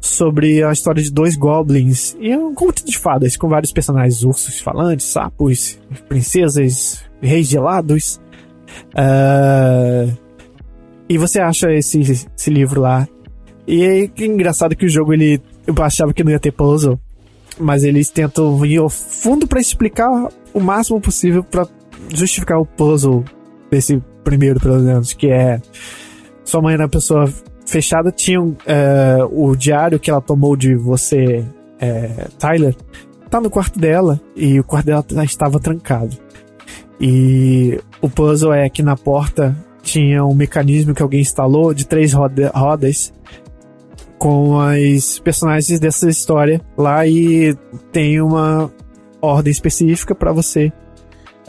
sobre 0.00 0.62
a 0.62 0.72
história 0.72 1.02
de 1.02 1.12
dois 1.12 1.36
goblins. 1.36 2.16
E 2.18 2.32
é 2.32 2.38
um 2.38 2.54
conto 2.54 2.82
de 2.82 2.98
fadas 2.98 3.36
com 3.36 3.46
vários 3.46 3.72
personagens: 3.72 4.24
ursos 4.24 4.58
falantes, 4.58 5.04
sapos, 5.04 5.78
princesas, 6.08 7.04
reis 7.20 7.46
gelados. 7.46 8.18
Uh, 8.94 10.16
e 11.10 11.18
você 11.18 11.40
acha 11.40 11.70
esse, 11.70 12.00
esse 12.00 12.48
livro 12.48 12.80
lá. 12.80 13.06
E 13.66 13.84
é 13.84 14.24
engraçado 14.24 14.76
que 14.76 14.86
o 14.86 14.88
jogo 14.88 15.12
ele. 15.12 15.40
Eu 15.66 15.74
achava 15.82 16.12
que 16.12 16.22
não 16.22 16.30
ia 16.30 16.38
ter 16.38 16.52
puzzle. 16.52 16.98
Mas 17.58 17.84
eles 17.84 18.10
tentam 18.10 18.64
ir 18.66 18.78
ao 18.78 18.90
fundo 18.90 19.46
para 19.46 19.60
explicar 19.60 20.10
o 20.52 20.60
máximo 20.60 21.00
possível 21.00 21.44
para 21.44 21.66
justificar 22.12 22.58
o 22.58 22.66
puzzle 22.66 23.24
desse 23.70 24.02
primeiro, 24.24 24.58
pelo 24.58 24.80
menos, 24.80 25.12
que 25.12 25.28
é. 25.28 25.60
Sua 26.44 26.60
mãe 26.60 26.74
era 26.74 26.82
uma 26.82 26.88
pessoa 26.88 27.32
fechada, 27.64 28.10
tinha 28.10 28.40
uh, 28.42 28.54
o 29.30 29.54
diário 29.56 29.98
que 29.98 30.10
ela 30.10 30.20
tomou 30.20 30.56
de 30.56 30.74
você, 30.74 31.38
uh, 31.38 32.30
Tyler, 32.38 32.74
tá 33.30 33.40
no 33.40 33.50
quarto 33.50 33.78
dela 33.78 34.20
e 34.36 34.60
o 34.60 34.64
quarto 34.64 34.86
dela 34.86 35.24
estava 35.24 35.58
trancado. 35.58 36.16
E 37.00 37.80
o 38.00 38.08
puzzle 38.08 38.52
é 38.52 38.68
que 38.68 38.82
na 38.82 38.96
porta 38.96 39.56
tinha 39.82 40.24
um 40.24 40.34
mecanismo 40.34 40.94
que 40.94 41.02
alguém 41.02 41.20
instalou 41.20 41.74
de 41.74 41.86
três 41.86 42.12
roda 42.12 42.50
rodas 42.54 43.12
com 44.18 44.58
as 44.58 45.18
personagens 45.18 45.78
dessa 45.80 46.08
história 46.08 46.60
lá 46.76 47.06
e 47.06 47.54
tem 47.92 48.20
uma 48.20 48.70
ordem 49.20 49.50
específica 49.50 50.14
para 50.14 50.32
você 50.32 50.72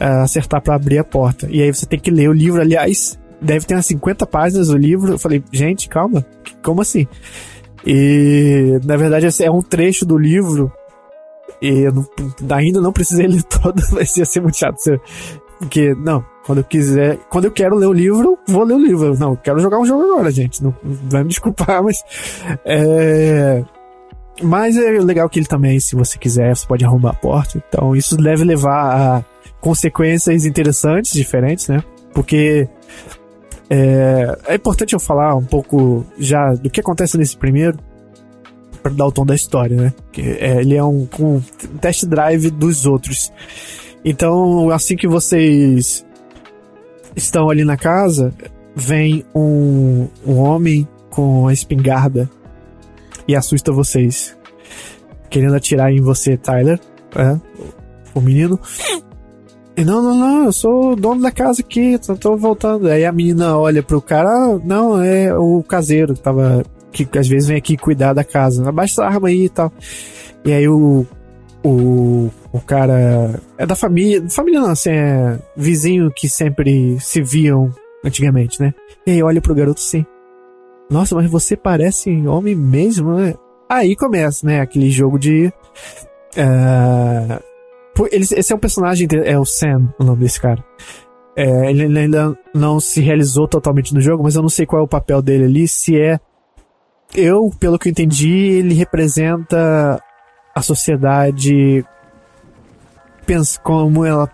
uh, 0.00 0.22
acertar 0.22 0.62
para 0.62 0.74
abrir 0.74 0.98
a 0.98 1.04
porta. 1.04 1.46
E 1.50 1.62
aí 1.62 1.72
você 1.72 1.86
tem 1.86 1.98
que 1.98 2.10
ler 2.10 2.28
o 2.28 2.32
livro, 2.32 2.60
aliás, 2.60 3.18
deve 3.40 3.66
ter 3.66 3.74
umas 3.74 3.86
50 3.86 4.26
páginas 4.26 4.68
o 4.68 4.76
livro. 4.76 5.12
Eu 5.12 5.18
falei, 5.18 5.42
gente, 5.52 5.88
calma, 5.88 6.24
como 6.62 6.82
assim? 6.82 7.06
E 7.86 8.78
na 8.84 8.96
verdade 8.96 9.26
é 9.42 9.50
um 9.50 9.62
trecho 9.62 10.04
do 10.04 10.18
livro 10.18 10.72
e 11.60 11.86
eu 11.86 11.92
não, 11.92 12.06
ainda 12.50 12.80
não 12.80 12.92
precisei 12.92 13.26
ler 13.26 13.42
todo, 13.62 13.82
mas 13.92 14.16
ia 14.16 14.24
ser 14.24 14.40
muito 14.40 14.56
chato. 14.56 14.76
Porque, 15.58 15.94
não, 15.94 16.24
quando 16.44 16.58
eu 16.58 16.64
quiser, 16.64 17.18
quando 17.30 17.46
eu 17.46 17.50
quero 17.50 17.76
ler 17.76 17.86
o 17.86 17.92
livro, 17.92 18.38
vou 18.46 18.64
ler 18.64 18.74
o 18.74 18.78
livro. 18.78 19.18
Não, 19.18 19.34
quero 19.36 19.58
jogar 19.58 19.78
um 19.78 19.86
jogo 19.86 20.04
agora, 20.04 20.30
gente. 20.30 20.62
Não, 20.62 20.74
vai 20.82 21.22
me 21.22 21.28
desculpar, 21.28 21.82
mas. 21.84 22.02
É. 22.64 23.64
Mas 24.42 24.76
é 24.76 24.90
legal 25.00 25.30
que 25.30 25.38
ele 25.38 25.46
também, 25.46 25.80
se 25.80 25.96
você 25.96 26.18
quiser, 26.18 26.54
você 26.54 26.66
pode 26.66 26.84
arrombar 26.84 27.12
a 27.12 27.16
porta. 27.16 27.62
Então, 27.68 27.96
isso 27.96 28.16
deve 28.16 28.44
levar 28.44 28.94
a 28.94 29.24
consequências 29.60 30.44
interessantes, 30.44 31.12
diferentes, 31.12 31.68
né? 31.68 31.82
Porque 32.12 32.68
é, 33.68 34.38
é 34.46 34.54
importante 34.54 34.92
eu 34.92 35.00
falar 35.00 35.34
um 35.34 35.44
pouco 35.44 36.04
já 36.18 36.54
do 36.54 36.70
que 36.70 36.80
acontece 36.80 37.16
nesse 37.18 37.36
primeiro, 37.36 37.78
para 38.82 38.92
dar 38.92 39.06
o 39.06 39.12
tom 39.12 39.26
da 39.26 39.34
história, 39.34 39.76
né? 39.76 39.92
Que 40.12 40.20
é, 40.20 40.60
ele 40.60 40.76
é 40.76 40.84
um, 40.84 41.08
um 41.18 41.40
test 41.80 42.04
drive 42.04 42.50
dos 42.50 42.86
outros. 42.86 43.32
Então, 44.08 44.70
assim 44.70 44.94
que 44.94 45.08
vocês 45.08 46.06
estão 47.16 47.50
ali 47.50 47.64
na 47.64 47.76
casa, 47.76 48.32
vem 48.72 49.24
um, 49.34 50.06
um 50.24 50.38
homem 50.38 50.86
com 51.10 51.48
a 51.48 51.52
espingarda 51.52 52.30
e 53.26 53.34
assusta 53.34 53.72
vocês. 53.72 54.36
Querendo 55.28 55.56
atirar 55.56 55.90
em 55.92 56.00
você, 56.00 56.36
Tyler. 56.36 56.78
É, 57.16 57.36
o 58.14 58.20
menino. 58.20 58.60
E 59.76 59.84
não, 59.84 60.00
não, 60.00 60.14
não, 60.14 60.44
eu 60.44 60.52
sou 60.52 60.92
o 60.92 60.96
dono 60.96 61.20
da 61.20 61.32
casa 61.32 61.60
aqui, 61.60 61.98
tô, 61.98 62.14
tô 62.16 62.36
voltando. 62.36 62.86
Aí 62.86 63.04
a 63.04 63.10
menina 63.10 63.58
olha 63.58 63.82
pro 63.82 64.00
cara, 64.00 64.30
ah, 64.30 64.60
não, 64.64 65.02
é 65.02 65.36
o 65.36 65.64
caseiro 65.64 66.14
que 66.14 66.20
tava. 66.20 66.64
que 66.92 67.06
às 67.18 67.26
vezes 67.26 67.48
vem 67.48 67.56
aqui 67.56 67.76
cuidar 67.76 68.12
da 68.12 68.22
casa. 68.22 68.68
Abaixa 68.68 69.02
a 69.02 69.08
arma 69.08 69.28
aí 69.28 69.46
e 69.46 69.48
tal. 69.48 69.72
E 70.44 70.52
aí 70.52 70.68
o. 70.68 71.04
O 71.64 72.30
o 72.56 72.60
cara 72.60 73.38
é 73.58 73.66
da 73.66 73.76
família. 73.76 74.26
Família 74.30 74.60
não, 74.60 74.70
assim, 74.70 74.90
é 74.90 75.38
vizinho 75.54 76.10
que 76.10 76.26
sempre 76.28 76.98
se 77.00 77.20
viam 77.20 77.70
antigamente, 78.02 78.60
né? 78.60 78.72
E 79.06 79.10
aí 79.10 79.22
olha 79.22 79.42
pro 79.42 79.54
garoto 79.54 79.80
assim. 79.80 80.06
Nossa, 80.88 81.14
mas 81.14 81.30
você 81.30 81.54
parece 81.54 82.10
homem 82.26 82.54
mesmo, 82.54 83.14
né? 83.14 83.34
Aí 83.68 83.94
começa, 83.94 84.46
né? 84.46 84.60
Aquele 84.60 84.90
jogo 84.90 85.18
de. 85.18 85.52
Uh, 86.36 88.06
ele, 88.10 88.24
esse 88.24 88.52
é 88.52 88.56
um 88.56 88.60
personagem, 88.60 89.06
é 89.24 89.38
o 89.38 89.44
Sam, 89.44 89.92
o 89.98 90.04
nome 90.04 90.20
desse 90.20 90.40
cara. 90.40 90.64
É, 91.36 91.70
ele 91.70 91.98
ainda 91.98 92.38
não 92.54 92.80
se 92.80 93.02
realizou 93.02 93.46
totalmente 93.46 93.92
no 93.92 94.00
jogo, 94.00 94.22
mas 94.22 94.34
eu 94.34 94.40
não 94.40 94.48
sei 94.48 94.64
qual 94.64 94.80
é 94.80 94.84
o 94.84 94.88
papel 94.88 95.20
dele 95.20 95.44
ali. 95.44 95.68
Se 95.68 96.00
é. 96.00 96.18
Eu, 97.14 97.50
pelo 97.60 97.78
que 97.78 97.88
eu 97.88 97.90
entendi, 97.90 98.30
ele 98.30 98.74
representa 98.74 100.02
a 100.56 100.62
sociedade 100.62 101.84
pensa, 103.26 103.60
como 103.60 104.06
ela 104.06 104.30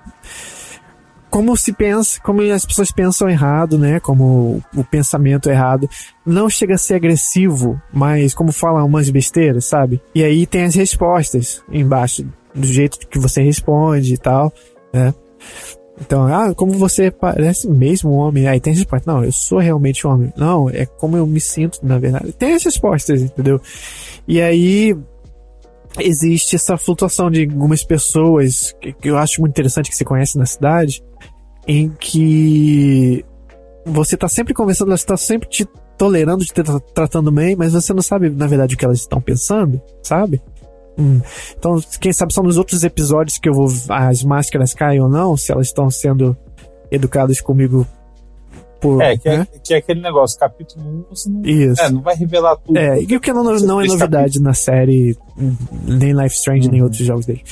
como 1.29 1.57
se 1.57 1.73
pensa, 1.73 2.21
como 2.21 2.43
as 2.43 2.64
pessoas 2.64 2.93
pensam 2.93 3.29
errado, 3.29 3.79
né? 3.79 3.99
Como 3.99 4.62
o 4.76 4.85
pensamento 4.85 5.50
errado. 5.50 5.88
Não 6.25 6.49
chega 6.49 6.75
a 6.75 6.79
ser 6.79 6.95
agressivo, 6.95 7.81
mas 7.93 8.35
como 8.35 8.52
fala 8.52 8.85
umas 8.85 9.09
besteiras, 9.11 9.64
sabe? 9.64 10.00
E 10.14 10.23
aí 10.23 10.47
tem 10.47 10.64
as 10.64 10.75
respostas 10.75 11.64
embaixo, 11.73 12.25
do 12.55 12.67
jeito 12.67 12.99
que 13.09 13.19
você 13.19 13.43
responde 13.43 14.14
e 14.14 14.19
tal, 14.19 14.52
né? 14.93 15.12
Então, 16.00 16.26
ah, 16.26 16.55
como 16.55 16.73
você 16.73 17.11
parece 17.11 17.69
mesmo 17.69 18.12
homem. 18.12 18.47
Aí 18.47 18.61
tem 18.61 18.75
as 18.75 18.79
respostas. 18.79 19.07
Não, 19.07 19.25
eu 19.25 19.33
sou 19.33 19.59
realmente 19.59 20.07
um 20.07 20.11
homem. 20.11 20.33
Não, 20.37 20.71
é 20.71 20.85
como 20.87 21.17
eu 21.17 21.26
me 21.26 21.41
sinto, 21.41 21.79
na 21.83 21.99
verdade. 21.99 22.33
Tem 22.33 22.55
as 22.55 22.62
respostas, 22.62 23.23
entendeu? 23.23 23.61
E 24.29 24.41
aí 24.41 24.95
existe 25.99 26.56
essa 26.56 26.76
flutuação 26.76 27.30
de 27.30 27.44
algumas 27.44 27.84
pessoas 27.84 28.75
que, 28.80 28.92
que 28.92 29.11
eu 29.11 29.18
acho 29.18 29.40
muito 29.40 29.52
interessante 29.52 29.90
que 29.90 29.96
se 29.96 30.04
conhece 30.04 30.38
na 30.38 30.46
cidade, 30.46 31.02
em 31.66 31.90
que 31.90 33.25
você 33.84 34.16
tá 34.16 34.28
sempre 34.28 34.54
conversando, 34.54 34.88
elas 34.88 35.00
estão 35.00 35.16
sempre 35.16 35.49
te 35.49 35.66
tolerando, 35.99 36.44
te 36.44 36.52
tratando 36.94 37.30
bem, 37.30 37.54
mas 37.56 37.72
você 37.72 37.92
não 37.92 38.02
sabe, 38.02 38.30
na 38.30 38.46
verdade, 38.46 38.75
o 38.75 38.78
que 38.78 38.84
elas 38.84 39.00
estão 39.00 39.20
pensando, 39.20 39.80
sabe? 40.02 40.42
Hum. 40.99 41.20
Então, 41.56 41.80
quem 42.00 42.12
sabe 42.12 42.34
são 42.34 42.44
nos 42.44 42.58
outros 42.58 42.84
episódios 42.84 43.38
que 43.38 43.49
eu 43.49 43.54
vou. 43.54 43.68
As 43.88 44.22
máscaras 44.22 44.75
caem 44.75 45.00
ou 45.00 45.08
não, 45.08 45.37
se 45.37 45.52
elas 45.52 45.68
estão 45.68 45.90
sendo 45.90 46.37
educadas 46.90 47.40
comigo 47.40 47.87
por. 48.83 49.01
É, 49.01 49.17
que, 49.17 49.29
é, 49.29 49.39
né? 49.39 49.47
é, 49.55 49.59
que 49.61 49.75
é 49.75 49.77
aquele 49.79 50.03
negócio, 50.03 50.39
capítulo 50.39 50.85
1 50.85 51.05
você 51.09 51.31
não, 51.31 51.43
Isso. 51.43 51.81
É, 51.81 51.91
não 51.91 52.03
vai 52.03 52.17
revelar 52.17 52.57
tudo. 52.57 52.77
É, 52.77 53.01
e 53.01 53.17
o 53.17 53.21
que 53.21 53.33
não, 53.33 53.45
não 53.45 53.81
é 53.81 53.87
novidade 53.87 54.25
capítulo. 54.25 54.45
na 54.45 54.55
série, 54.55 55.17
nem 55.85 56.12
Life 56.12 56.35
Strange, 56.35 56.67
uhum. 56.67 56.73
nem 56.73 56.83
outros 56.83 57.07
jogos 57.07 57.25
dele. 57.25 57.43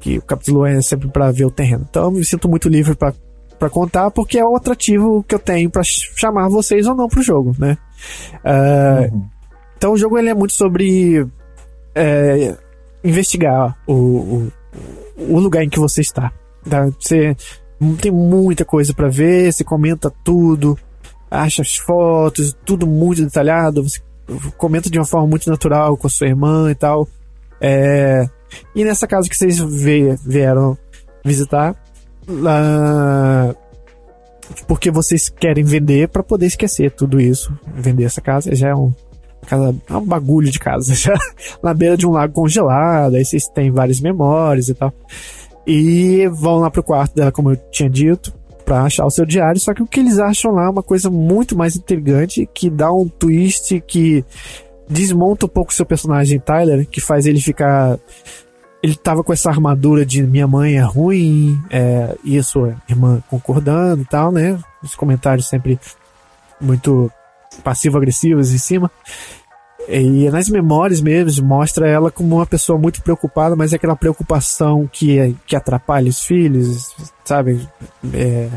Que 0.00 0.18
o 0.18 0.22
capítulo 0.22 0.62
1 0.62 0.66
é 0.66 0.82
sempre 0.82 1.08
para 1.08 1.30
ver 1.30 1.44
o 1.44 1.50
terreno. 1.50 1.86
Então 1.88 2.04
eu 2.04 2.10
me 2.10 2.24
sinto 2.24 2.48
muito 2.48 2.68
livre 2.68 2.94
para 2.94 3.14
para 3.58 3.70
contar, 3.70 4.10
porque 4.10 4.38
é 4.38 4.44
o 4.44 4.54
atrativo 4.54 5.24
que 5.26 5.34
eu 5.34 5.38
tenho 5.38 5.70
para 5.70 5.80
chamar 5.82 6.46
vocês 6.50 6.86
ou 6.86 6.94
não 6.94 7.08
pro 7.08 7.22
jogo, 7.22 7.56
né? 7.58 7.78
Uh, 8.44 9.14
uhum. 9.14 9.26
Então 9.78 9.92
o 9.92 9.96
jogo 9.96 10.18
ele 10.18 10.28
é 10.28 10.34
muito 10.34 10.52
sobre 10.52 11.26
é, 11.94 12.54
investigar 13.02 13.74
o, 13.86 13.94
o, 13.94 14.52
o, 15.16 15.38
lugar 15.40 15.64
em 15.64 15.70
que 15.70 15.78
você 15.78 16.02
está. 16.02 16.30
Tá? 16.68 16.84
Você 17.00 17.34
tem 18.00 18.10
muita 18.10 18.64
coisa 18.64 18.94
para 18.94 19.08
ver, 19.08 19.52
você 19.52 19.62
comenta 19.62 20.12
tudo, 20.24 20.78
acha 21.30 21.62
as 21.62 21.76
fotos, 21.76 22.56
tudo 22.64 22.86
muito 22.86 23.22
detalhado, 23.22 23.82
você 23.82 24.00
comenta 24.56 24.90
de 24.90 24.98
uma 24.98 25.04
forma 25.04 25.26
muito 25.26 25.48
natural 25.48 25.96
com 25.96 26.06
a 26.06 26.10
sua 26.10 26.26
irmã 26.26 26.70
e 26.70 26.74
tal. 26.74 27.08
É, 27.60 28.28
e 28.74 28.84
nessa 28.84 29.06
casa 29.06 29.28
que 29.28 29.36
vocês 29.36 29.58
vieram 30.24 30.76
visitar, 31.24 31.76
lá, 32.26 33.54
porque 34.66 34.90
vocês 34.90 35.28
querem 35.28 35.64
vender 35.64 36.08
para 36.08 36.22
poder 36.22 36.46
esquecer 36.46 36.90
tudo 36.92 37.20
isso, 37.20 37.56
vender 37.74 38.04
essa 38.04 38.20
casa 38.20 38.54
já 38.54 38.68
é 38.68 38.74
um 38.74 38.92
casa, 39.46 39.74
é 39.88 39.96
um 39.96 40.04
bagulho 40.04 40.50
de 40.50 40.58
casa, 40.58 40.92
já 40.94 41.14
na 41.62 41.72
beira 41.72 41.96
de 41.96 42.06
um 42.06 42.10
lago 42.10 42.32
congelado, 42.32 43.14
aí 43.14 43.24
vocês 43.24 43.46
têm 43.48 43.70
várias 43.70 44.00
memórias 44.00 44.68
e 44.68 44.74
tal. 44.74 44.92
E 45.66 46.28
vão 46.28 46.58
lá 46.58 46.70
pro 46.70 46.82
quarto 46.82 47.14
dela, 47.14 47.32
como 47.32 47.50
eu 47.50 47.56
tinha 47.70 47.90
dito, 47.90 48.32
para 48.64 48.82
achar 48.82 49.04
o 49.06 49.10
seu 49.10 49.24
diário, 49.24 49.60
só 49.60 49.72
que 49.72 49.82
o 49.82 49.86
que 49.86 50.00
eles 50.00 50.18
acham 50.18 50.52
lá 50.52 50.66
é 50.66 50.70
uma 50.70 50.82
coisa 50.82 51.08
muito 51.10 51.56
mais 51.56 51.76
intrigante, 51.76 52.48
que 52.52 52.68
dá 52.68 52.92
um 52.92 53.08
twist 53.08 53.80
que 53.80 54.24
desmonta 54.88 55.46
um 55.46 55.48
pouco 55.48 55.72
o 55.72 55.74
seu 55.74 55.86
personagem 55.86 56.38
Tyler, 56.38 56.86
que 56.86 57.00
faz 57.00 57.26
ele 57.26 57.40
ficar 57.40 57.98
ele 58.82 58.94
tava 58.94 59.24
com 59.24 59.32
essa 59.32 59.50
armadura 59.50 60.06
de 60.06 60.22
minha 60.22 60.46
mãe 60.46 60.76
é 60.76 60.82
ruim, 60.82 61.60
é, 61.70 62.14
e 62.22 62.38
a 62.38 62.42
sua 62.42 62.76
irmã 62.88 63.20
concordando 63.28 64.02
e 64.02 64.04
tal, 64.04 64.30
né? 64.30 64.58
Os 64.82 64.94
comentários 64.94 65.48
sempre 65.48 65.80
muito 66.60 67.10
passivo-agressivos 67.64 68.52
em 68.52 68.58
cima. 68.58 68.90
E 69.88 70.28
nas 70.30 70.48
memórias 70.48 71.00
mesmo, 71.00 71.46
mostra 71.46 71.88
ela 71.88 72.10
como 72.10 72.36
uma 72.36 72.46
pessoa 72.46 72.78
muito 72.78 73.02
preocupada, 73.02 73.54
mas 73.54 73.72
é 73.72 73.76
aquela 73.76 73.96
preocupação 73.96 74.88
que, 74.90 75.36
que 75.46 75.54
atrapalha 75.54 76.08
os 76.08 76.24
filhos, 76.24 76.94
sabe? 77.24 77.68
É, 78.12 78.48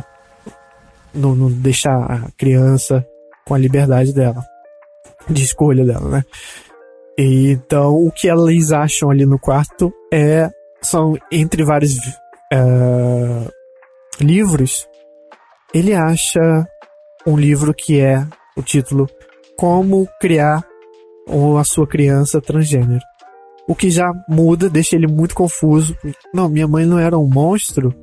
não, 1.14 1.36
não 1.36 1.52
deixar 1.52 1.96
a 2.00 2.32
criança 2.38 3.06
com 3.46 3.54
a 3.54 3.58
liberdade 3.58 4.14
dela, 4.14 4.44
de 5.30 5.44
escolha 5.44 5.86
dela, 5.86 6.10
né? 6.10 6.24
então, 7.18 7.96
o 7.96 8.12
que 8.12 8.30
eles 8.30 8.72
acham 8.72 9.10
ali 9.10 9.26
no 9.26 9.38
quarto 9.38 9.94
é 10.12 10.50
são 10.82 11.18
entre 11.30 11.64
vários 11.64 11.98
uh, 11.98 13.52
livros. 14.22 14.88
Ele 15.74 15.94
acha 15.94 16.66
um 17.28 17.38
livro 17.38 17.74
que 17.74 18.00
é 18.00 18.26
o 18.56 18.62
título 18.62 19.10
Como 19.58 20.08
criar 20.22 20.66
a 21.58 21.64
sua 21.64 21.88
criança 21.88 22.42
transgênero. 22.42 23.02
O 23.68 23.76
que 23.76 23.90
já 23.90 24.12
muda, 24.28 24.70
deixa 24.70 24.96
ele 24.96 25.08
muito 25.08 25.36
confuso. 25.36 25.96
Não, 26.34 26.50
minha 26.50 26.68
mãe 26.68 26.86
não 26.86 26.98
era 26.98 27.18
um 27.18 27.30
monstro. 27.30 27.94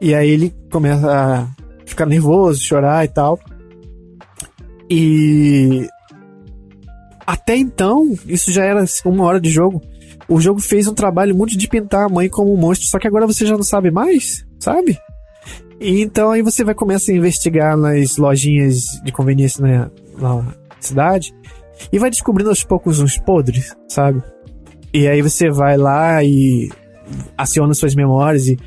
E 0.00 0.14
aí 0.14 0.28
ele 0.28 0.54
começa 0.70 1.08
a 1.08 1.48
ficar 1.86 2.06
nervoso, 2.06 2.60
chorar 2.60 3.04
e 3.04 3.08
tal. 3.08 3.38
E 4.90 5.86
até 7.26 7.56
então, 7.56 8.14
isso 8.26 8.50
já 8.50 8.64
era 8.64 8.84
uma 9.04 9.24
hora 9.24 9.40
de 9.40 9.50
jogo. 9.50 9.80
O 10.28 10.40
jogo 10.40 10.60
fez 10.60 10.86
um 10.88 10.94
trabalho 10.94 11.36
muito 11.36 11.56
de 11.56 11.68
pintar 11.68 12.06
a 12.06 12.08
mãe 12.08 12.28
como 12.28 12.52
um 12.52 12.56
monstro, 12.56 12.88
só 12.88 12.98
que 12.98 13.06
agora 13.06 13.26
você 13.26 13.46
já 13.46 13.56
não 13.56 13.62
sabe 13.62 13.90
mais, 13.90 14.44
sabe? 14.58 14.98
E 15.80 16.02
então 16.02 16.30
aí 16.30 16.42
você 16.42 16.64
vai 16.64 16.74
começar 16.74 17.12
a 17.12 17.14
investigar 17.14 17.76
nas 17.76 18.16
lojinhas 18.16 18.84
de 19.04 19.12
conveniência 19.12 19.62
na, 19.62 19.90
na 20.18 20.54
cidade 20.80 21.32
e 21.92 21.98
vai 21.98 22.10
descobrindo 22.10 22.50
aos 22.50 22.62
poucos 22.62 23.00
uns 23.00 23.18
podres, 23.18 23.74
sabe? 23.88 24.22
E 24.92 25.06
aí 25.06 25.20
você 25.20 25.50
vai 25.50 25.76
lá 25.76 26.22
e 26.24 26.70
aciona 27.36 27.74
suas 27.74 27.94
memórias 27.94 28.48
e 28.48 28.58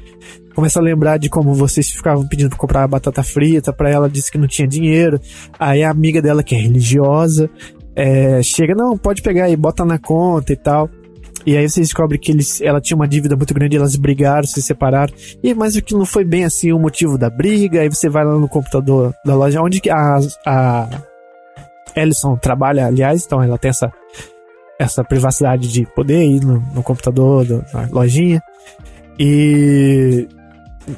começa 0.53 0.79
a 0.79 0.83
lembrar 0.83 1.17
de 1.17 1.29
como 1.29 1.53
vocês 1.53 1.89
ficavam 1.89 2.27
pedindo 2.27 2.49
pra 2.49 2.57
comprar 2.57 2.87
batata 2.87 3.23
frita, 3.23 3.73
para 3.73 3.89
ela 3.89 4.09
disse 4.09 4.31
que 4.31 4.37
não 4.37 4.47
tinha 4.47 4.67
dinheiro. 4.67 5.19
Aí 5.59 5.83
a 5.83 5.89
amiga 5.89 6.21
dela, 6.21 6.43
que 6.43 6.55
é 6.55 6.57
religiosa, 6.57 7.49
é, 7.95 8.41
chega, 8.43 8.75
não, 8.75 8.97
pode 8.97 9.21
pegar 9.21 9.45
aí, 9.45 9.55
bota 9.55 9.85
na 9.85 9.97
conta 9.97 10.53
e 10.53 10.55
tal. 10.55 10.89
E 11.45 11.57
aí 11.57 11.67
você 11.67 11.81
descobre 11.81 12.19
que 12.19 12.31
eles, 12.31 12.61
ela 12.61 12.79
tinha 12.79 12.95
uma 12.95 13.07
dívida 13.07 13.35
muito 13.35 13.53
grande, 13.53 13.75
elas 13.75 13.95
brigaram, 13.95 14.45
se 14.45 14.61
separaram. 14.61 15.13
E 15.43 15.53
mas 15.53 15.75
o 15.75 15.81
que 15.81 15.93
não 15.93 16.05
foi 16.05 16.23
bem 16.23 16.45
assim 16.45 16.71
o 16.71 16.79
motivo 16.79 17.17
da 17.17 17.29
briga. 17.29 17.81
Aí 17.81 17.89
você 17.89 18.09
vai 18.09 18.23
lá 18.23 18.37
no 18.37 18.47
computador 18.47 19.13
da 19.25 19.35
loja, 19.35 19.61
onde 19.61 19.81
a, 19.89 20.19
a 20.45 21.01
Ellison 21.95 22.35
trabalha, 22.35 22.87
aliás, 22.87 23.25
então 23.25 23.41
ela 23.41 23.57
tem 23.57 23.69
essa, 23.69 23.91
essa 24.79 25.03
privacidade 25.03 25.71
de 25.71 25.85
poder 25.85 26.23
ir 26.23 26.41
no, 26.41 26.59
no 26.73 26.83
computador 26.83 27.45
da 27.45 27.87
lojinha. 27.91 28.41
E 29.19 30.27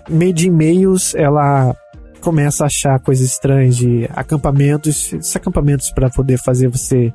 meio 0.09 0.33
de 0.33 0.47
e-mails 0.47 1.13
ela 1.15 1.75
começa 2.21 2.63
a 2.63 2.67
achar 2.67 2.99
coisas 2.99 3.25
estranhas 3.25 3.75
de 3.75 4.09
acampamentos, 4.13 5.11
esses 5.11 5.35
acampamentos 5.35 5.91
para 5.91 6.09
poder 6.09 6.37
fazer 6.37 6.69
você 6.69 7.13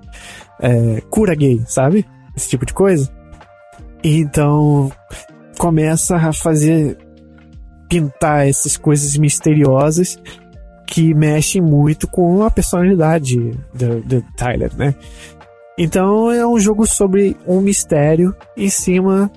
é, 0.61 1.01
cura 1.09 1.35
gay, 1.35 1.63
sabe? 1.67 2.07
Esse 2.37 2.51
tipo 2.51 2.67
de 2.67 2.75
coisa. 2.75 3.11
E 4.05 4.19
então 4.19 4.93
começa 5.57 6.17
a 6.17 6.33
fazer 6.33 6.99
pintar 7.89 8.47
essas 8.47 8.77
coisas 8.77 9.17
misteriosas 9.17 10.21
que 10.89 11.13
mexem 11.13 11.61
muito 11.61 12.09
com 12.09 12.43
a 12.43 12.51
personalidade 12.51 13.37
do, 13.75 14.01
do 14.01 14.23
Tyler, 14.37 14.75
né? 14.75 14.95
Então 15.77 16.31
é 16.33 16.47
um 16.47 16.59
jogo 16.59 16.87
sobre 16.87 17.37
um 17.47 17.61
mistério 17.61 18.35
em 18.57 18.71
cima 18.71 19.31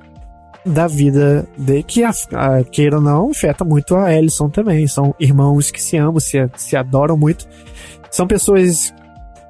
da 0.66 0.88
vida 0.88 1.46
de 1.58 1.84
que, 1.84 2.04
a, 2.04 2.12
a, 2.34 2.64
queira 2.64 2.98
ou 2.98 3.02
não, 3.02 3.32
afeta 3.32 3.66
muito 3.66 3.96
a 3.96 4.14
Ellison 4.14 4.50
também. 4.50 4.88
São 4.88 5.14
irmãos 5.20 5.70
que 5.70 5.82
se 5.82 5.98
amam, 5.98 6.20
se, 6.20 6.38
se 6.56 6.76
adoram 6.76 7.18
muito. 7.18 7.46
São 8.10 8.26
pessoas, 8.26 8.94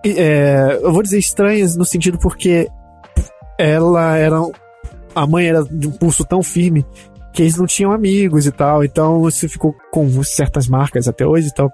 é, 0.03 0.79
eu 0.81 0.91
vou 0.91 1.03
dizer 1.03 1.19
estranhas 1.19 1.75
no 1.75 1.85
sentido 1.85 2.17
porque 2.17 2.67
ela 3.57 4.17
era. 4.17 4.37
A 5.13 5.27
mãe 5.27 5.45
era 5.45 5.63
de 5.63 5.87
um 5.87 5.91
pulso 5.91 6.25
tão 6.25 6.41
firme 6.41 6.85
que 7.31 7.43
eles 7.43 7.57
não 7.57 7.67
tinham 7.67 7.91
amigos 7.91 8.47
e 8.47 8.51
tal. 8.51 8.83
Então 8.83 9.19
você 9.19 9.47
ficou 9.47 9.75
com 9.91 10.23
certas 10.23 10.67
marcas 10.67 11.07
até 11.07 11.25
hoje 11.27 11.49
e 11.49 11.53
tal. 11.53 11.71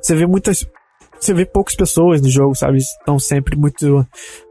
Você 0.00 0.14
vê 0.14 0.26
muitas 0.26 0.66
você 1.22 1.32
vê 1.32 1.46
poucas 1.46 1.76
pessoas 1.76 2.20
no 2.20 2.28
jogo, 2.28 2.52
sabe? 2.56 2.78
Estão 2.78 3.16
sempre 3.16 3.56
muito 3.56 4.04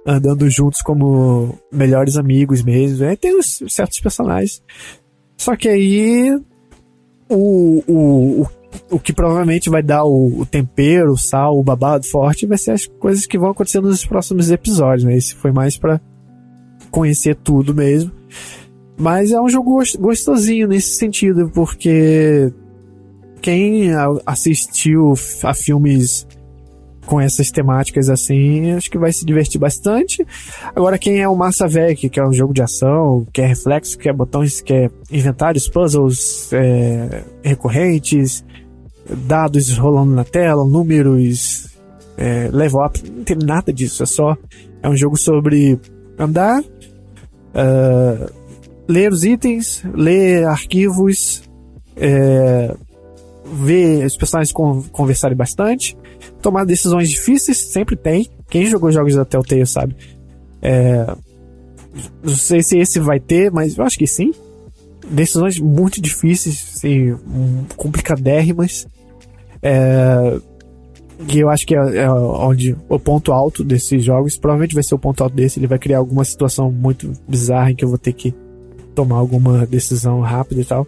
andando 0.07 0.49
juntos 0.49 0.81
como 0.81 1.59
melhores 1.69 2.15
amigos 2.15 2.63
mesmo. 2.63 3.03
É, 3.03 3.15
tem 3.17 3.37
uns 3.37 3.61
certos 3.67 3.99
personagens. 3.99 4.63
Só 5.37 5.53
que 5.57 5.67
aí 5.67 6.33
o, 7.27 7.83
o, 7.85 8.41
o, 8.41 8.47
o 8.91 8.99
que 8.99 9.11
provavelmente 9.11 9.69
vai 9.69 9.83
dar 9.83 10.05
o, 10.05 10.39
o, 10.39 10.45
tempero, 10.45 11.11
o 11.11 11.17
sal, 11.17 11.59
o 11.59 11.63
babado 11.63 12.07
forte 12.07 12.45
vai 12.45 12.57
ser 12.57 12.71
as 12.71 12.85
coisas 12.85 13.25
que 13.25 13.37
vão 13.37 13.51
acontecer 13.51 13.81
nos 13.81 14.05
próximos 14.05 14.49
episódios, 14.49 15.03
né? 15.03 15.17
Esse 15.17 15.35
foi 15.35 15.51
mais 15.51 15.77
para 15.77 15.99
conhecer 16.89 17.35
tudo 17.35 17.75
mesmo. 17.75 18.11
Mas 18.97 19.31
é 19.31 19.41
um 19.41 19.49
jogo 19.49 19.81
gostosinho 19.99 20.67
nesse 20.67 20.95
sentido, 20.95 21.49
porque 21.53 22.53
quem 23.41 23.89
assistiu 24.25 25.13
a 25.43 25.53
filmes 25.53 26.27
com 27.05 27.19
essas 27.19 27.51
temáticas 27.51 28.09
assim, 28.09 28.71
acho 28.71 28.89
que 28.89 28.97
vai 28.97 29.11
se 29.11 29.25
divertir 29.25 29.59
bastante. 29.59 30.25
Agora, 30.75 30.97
quem 30.97 31.19
é 31.19 31.27
o 31.27 31.35
Massa 31.35 31.67
Vec, 31.67 32.09
que 32.09 32.19
é 32.19 32.25
um 32.25 32.31
jogo 32.31 32.53
de 32.53 32.61
ação, 32.61 33.25
que 33.33 33.41
é 33.41 33.45
reflexo, 33.45 33.97
que 33.97 34.07
é 34.07 34.13
botões, 34.13 34.61
que 34.61 34.73
é 34.73 34.89
inventários, 35.11 35.67
puzzles 35.67 36.51
é, 36.53 37.23
recorrentes, 37.43 38.45
dados 39.09 39.75
rolando 39.77 40.13
na 40.13 40.23
tela, 40.23 40.63
números, 40.63 41.67
é, 42.17 42.49
level 42.51 42.85
up, 42.85 43.01
não 43.09 43.23
tem 43.23 43.37
nada 43.37 43.73
disso, 43.73 44.03
é 44.03 44.05
só. 44.05 44.37
É 44.81 44.87
um 44.87 44.95
jogo 44.95 45.17
sobre 45.17 45.79
andar, 46.17 46.61
uh, 46.61 48.31
ler 48.87 49.11
os 49.11 49.23
itens, 49.23 49.83
ler 49.93 50.45
arquivos, 50.45 51.43
é, 51.95 52.75
ver 53.45 54.05
os 54.05 54.15
personagens 54.15 54.53
conversarem 54.91 55.37
bastante 55.37 55.97
tomar 56.41 56.65
decisões 56.65 57.09
difíceis, 57.09 57.57
sempre 57.57 57.95
tem. 57.95 58.29
Quem 58.49 58.65
jogou 58.65 58.91
jogos 58.91 59.15
da 59.15 59.23
Telltale 59.23 59.65
sabe. 59.65 59.95
É, 60.61 61.15
não 62.23 62.35
sei 62.35 62.61
se 62.61 62.77
esse 62.77 62.99
vai 62.99 63.19
ter, 63.19 63.51
mas 63.51 63.77
eu 63.77 63.83
acho 63.83 63.97
que 63.97 64.07
sim. 64.07 64.33
Decisões 65.09 65.59
muito 65.59 66.01
difíceis, 66.01 66.73
assim, 66.75 67.15
complicadérrimas. 67.75 68.87
É, 69.61 70.39
e 71.31 71.39
eu 71.39 71.49
acho 71.49 71.67
que 71.67 71.75
é, 71.75 71.97
é, 71.97 72.11
onde 72.11 72.75
o 72.89 72.99
ponto 72.99 73.31
alto 73.31 73.63
desses 73.63 74.03
jogos, 74.03 74.37
provavelmente 74.37 74.73
vai 74.73 74.83
ser 74.83 74.95
o 74.95 74.99
ponto 74.99 75.23
alto 75.23 75.35
desse. 75.35 75.59
Ele 75.59 75.67
vai 75.67 75.79
criar 75.79 75.99
alguma 75.99 76.25
situação 76.25 76.71
muito 76.71 77.11
bizarra 77.27 77.71
em 77.71 77.75
que 77.75 77.85
eu 77.85 77.89
vou 77.89 77.97
ter 77.97 78.13
que 78.13 78.33
tomar 78.95 79.17
alguma 79.17 79.65
decisão 79.65 80.19
rápida 80.21 80.61
e 80.61 80.65
tal. 80.65 80.87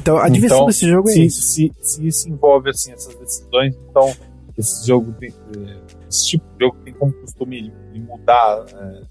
Então 0.00 0.18
a 0.18 0.28
diversão 0.28 0.58
então, 0.58 0.66
desse 0.66 0.88
jogo 0.88 1.08
é 1.08 1.12
se, 1.12 1.24
isso. 1.24 1.42
Se, 1.42 1.72
se 1.80 2.06
isso 2.06 2.28
envolve 2.28 2.70
assim, 2.70 2.92
essas 2.92 3.14
decisões, 3.16 3.76
então 3.88 4.12
esse 4.56 4.86
jogo 4.86 5.12
tem, 5.18 5.30
é, 5.30 5.76
esse 6.08 6.28
tipo 6.28 6.44
de 6.52 6.64
jogo 6.64 6.76
tem 6.84 6.92
como 6.94 7.12
costume 7.12 7.72
de 7.92 8.00
mudar 8.00 8.64
é, 8.74 9.02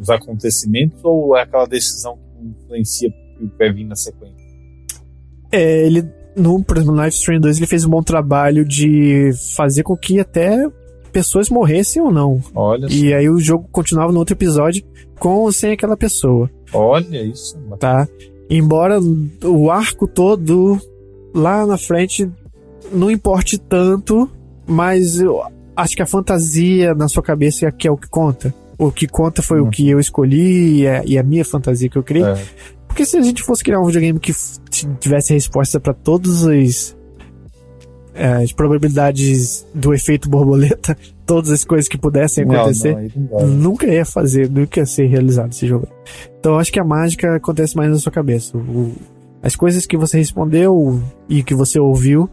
os 0.00 0.10
acontecimentos 0.10 1.00
ou 1.02 1.36
é 1.36 1.42
aquela 1.42 1.66
decisão 1.66 2.18
que 2.18 2.46
influencia 2.46 3.08
o 3.40 3.48
que 3.48 3.58
vai 3.58 3.72
vir 3.72 3.84
na 3.84 3.96
sequência? 3.96 4.46
É, 5.52 5.86
ele, 5.86 6.02
no, 6.36 6.62
por 6.62 6.76
exemplo, 6.76 6.94
no 6.94 7.04
Life 7.04 7.16
Strange 7.16 7.40
2, 7.40 7.56
ele 7.58 7.66
fez 7.66 7.84
um 7.84 7.90
bom 7.90 8.02
trabalho 8.02 8.64
de 8.64 9.30
fazer 9.54 9.82
com 9.82 9.96
que 9.96 10.20
até 10.20 10.68
pessoas 11.12 11.48
morressem 11.48 12.02
ou 12.02 12.12
não. 12.12 12.42
Olha 12.54 12.86
E 12.90 13.14
aí 13.14 13.28
o 13.30 13.38
jogo 13.38 13.68
continuava 13.72 14.12
no 14.12 14.18
outro 14.18 14.34
episódio 14.34 14.84
com 15.18 15.36
ou 15.36 15.52
sem 15.52 15.72
aquela 15.72 15.96
pessoa. 15.96 16.50
Olha 16.72 17.22
isso. 17.22 17.58
Tá? 17.78 18.06
Embora 18.48 18.98
o 19.44 19.70
arco 19.70 20.06
todo 20.06 20.80
lá 21.34 21.66
na 21.66 21.76
frente 21.76 22.30
não 22.92 23.10
importe 23.10 23.58
tanto, 23.58 24.30
mas 24.66 25.20
eu 25.20 25.42
acho 25.74 25.96
que 25.96 26.02
a 26.02 26.06
fantasia 26.06 26.94
na 26.94 27.08
sua 27.08 27.22
cabeça 27.22 27.66
é 27.66 27.72
que 27.72 27.86
é 27.86 27.90
o 27.90 27.96
que 27.96 28.08
conta. 28.08 28.54
O 28.78 28.92
que 28.92 29.06
conta 29.06 29.42
foi 29.42 29.60
hum. 29.60 29.66
o 29.66 29.70
que 29.70 29.88
eu 29.88 29.98
escolhi 29.98 30.80
e 30.80 30.88
a, 30.88 31.04
e 31.04 31.18
a, 31.18 31.22
minha 31.22 31.44
fantasia 31.44 31.88
que 31.88 31.96
eu 31.96 32.02
criei. 32.02 32.24
É. 32.24 32.44
Porque 32.86 33.04
se 33.04 33.16
a 33.16 33.22
gente 33.22 33.42
fosse 33.42 33.62
criar 33.62 33.80
um 33.80 33.86
videogame 33.86 34.18
que 34.18 34.32
tivesse 35.00 35.32
resposta 35.32 35.78
para 35.80 35.92
todos 35.92 36.44
os 36.44 36.96
é, 38.16 38.42
as 38.42 38.52
probabilidades 38.52 39.66
do 39.74 39.92
efeito 39.92 40.28
borboleta, 40.28 40.96
todas 41.26 41.50
as 41.50 41.64
coisas 41.64 41.88
que 41.88 41.98
pudessem 41.98 42.44
acontecer, 42.44 43.12
não, 43.14 43.40
não, 43.40 43.46
nunca 43.48 43.86
ia 43.86 44.04
fazer, 44.04 44.50
nunca 44.50 44.80
ia 44.80 44.86
ser 44.86 45.06
realizado 45.06 45.52
esse 45.52 45.66
jogo. 45.66 45.86
Então 46.40 46.58
acho 46.58 46.72
que 46.72 46.80
a 46.80 46.84
mágica 46.84 47.36
acontece 47.36 47.76
mais 47.76 47.90
na 47.90 47.98
sua 47.98 48.12
cabeça. 48.12 48.56
O, 48.56 48.92
as 49.42 49.54
coisas 49.54 49.86
que 49.86 49.96
você 49.96 50.18
respondeu 50.18 51.00
e 51.28 51.42
que 51.42 51.54
você 51.54 51.78
ouviu 51.78 52.28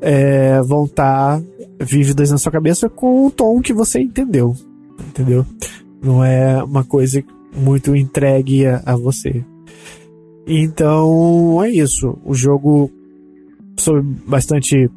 é, 0.00 0.60
vão 0.62 0.84
estar 0.84 1.40
tá 1.40 1.44
vívidas 1.80 2.30
na 2.30 2.38
sua 2.38 2.52
cabeça 2.52 2.88
com 2.88 3.26
o 3.26 3.30
tom 3.30 3.60
que 3.60 3.72
você 3.72 4.00
entendeu. 4.00 4.54
Entendeu? 5.08 5.46
Não 6.02 6.22
é 6.22 6.62
uma 6.62 6.84
coisa 6.84 7.24
muito 7.56 7.96
entregue 7.96 8.66
a, 8.66 8.82
a 8.84 8.96
você. 8.96 9.44
Então 10.46 11.62
é 11.62 11.70
isso. 11.70 12.18
O 12.24 12.34
jogo 12.34 12.90
sobre 13.76 14.02
bastante 14.26 14.90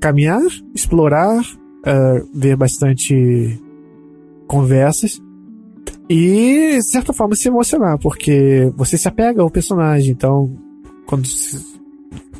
caminhar, 0.00 0.42
explorar, 0.74 1.40
uh, 1.40 2.28
ver 2.34 2.56
bastante 2.56 3.58
conversas 4.46 5.20
e, 6.08 6.76
de 6.76 6.82
certa 6.82 7.12
forma, 7.12 7.34
se 7.34 7.48
emocionar, 7.48 7.98
porque 7.98 8.70
você 8.76 8.98
se 8.98 9.08
apega 9.08 9.40
ao 9.40 9.50
personagem. 9.50 10.10
Então, 10.10 10.52
quando 11.06 11.26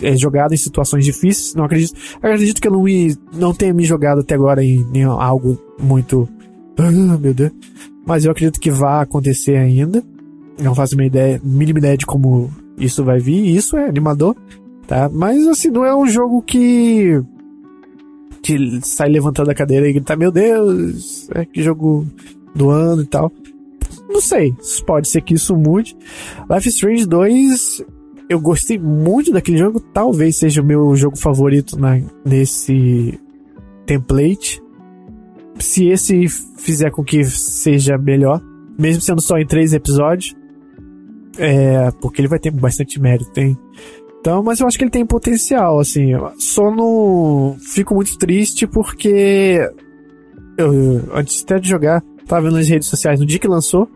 é 0.03 0.17
jogado 0.17 0.53
em 0.53 0.57
situações 0.57 1.05
difíceis, 1.05 1.55
não 1.55 1.65
acredito. 1.65 1.95
Acredito 2.17 2.61
que 2.61 2.69
eu 2.69 2.73
não, 2.73 2.83
me, 2.83 3.17
não 3.33 3.55
tenha 3.55 3.73
me 3.73 3.85
jogado 3.85 4.21
até 4.21 4.35
agora 4.35 4.65
em, 4.65 4.85
em 4.93 5.05
algo 5.05 5.59
muito. 5.81 6.29
Ah, 6.77 6.91
meu 6.91 7.33
Deus. 7.33 7.53
Mas 8.05 8.25
eu 8.25 8.33
acredito 8.33 8.61
que 8.61 8.71
vai 8.71 9.03
acontecer 9.03 9.57
ainda. 9.57 10.03
Não 10.61 10.75
faço 10.75 10.95
uma 10.95 11.05
ideia, 11.05 11.41
mínima 11.43 11.79
ideia 11.79 11.97
de 11.97 12.05
como 12.05 12.51
isso 12.77 13.05
vai 13.05 13.21
vir. 13.21 13.57
Isso 13.57 13.77
é 13.77 13.89
animador, 13.89 14.37
tá? 14.93 15.09
Mas 15.11 15.47
assim, 15.47 15.71
não 15.71 15.87
é 15.87 15.97
um 15.97 16.07
jogo 16.07 16.43
que. 16.43 17.19
que 18.43 18.81
sai 18.83 19.09
levantando 19.09 19.51
a 19.51 19.55
cadeira 19.55 19.89
e 19.89 19.93
grita: 19.95 20.15
Meu 20.15 20.31
Deus, 20.31 21.31
é 21.35 21.47
que 21.47 21.63
jogo 21.63 22.07
do 22.55 22.69
ano 22.69 23.01
e 23.01 23.07
tal. 23.07 23.33
Não 24.07 24.21
sei, 24.21 24.55
pode 24.87 25.09
ser 25.09 25.23
que 25.23 25.33
isso 25.33 25.57
mude. 25.57 25.97
Life 26.51 26.69
is 26.69 26.75
Strange 26.75 27.07
2, 27.07 27.85
eu 28.29 28.39
gostei 28.39 28.79
muito 28.79 29.33
daquele 29.33 29.57
jogo, 29.57 29.81
talvez 29.81 30.37
seja 30.37 30.61
o 30.61 30.65
meu 30.65 30.95
jogo 30.95 31.17
favorito 31.17 31.79
na, 31.79 31.99
nesse 32.23 33.19
template. 33.87 34.63
Se 35.59 35.89
esse 35.89 36.29
fizer 36.59 36.91
com 36.91 37.03
que 37.03 37.25
seja 37.25 37.97
melhor, 37.97 38.43
mesmo 38.79 39.01
sendo 39.01 39.23
só 39.23 39.39
em 39.39 39.47
três 39.47 39.73
episódios, 39.73 40.37
é, 41.39 41.91
porque 42.01 42.21
ele 42.21 42.29
vai 42.29 42.39
ter 42.39 42.51
bastante 42.51 43.01
mérito, 43.01 43.31
tem. 43.31 43.57
Então, 44.23 44.41
mas 44.41 44.61
eu 44.61 44.69
acho 44.69 44.79
que 44.79 44.85
ele 44.85 44.91
tem 44.91 45.05
potencial, 45.05 45.81
assim. 45.81 46.13
Só 46.39 46.71
não 46.71 47.57
fico 47.59 47.93
muito 47.93 48.17
triste 48.17 48.69
porque 48.69 49.69
eu, 50.57 51.03
antes 51.13 51.43
até 51.43 51.59
de 51.59 51.69
jogar, 51.69 52.01
tava 52.25 52.43
vendo 52.43 52.55
nas 52.55 52.69
redes 52.69 52.87
sociais 52.87 53.19
no 53.19 53.27
dia 53.27 53.41
que 53.41 53.49
lançou, 53.49 53.89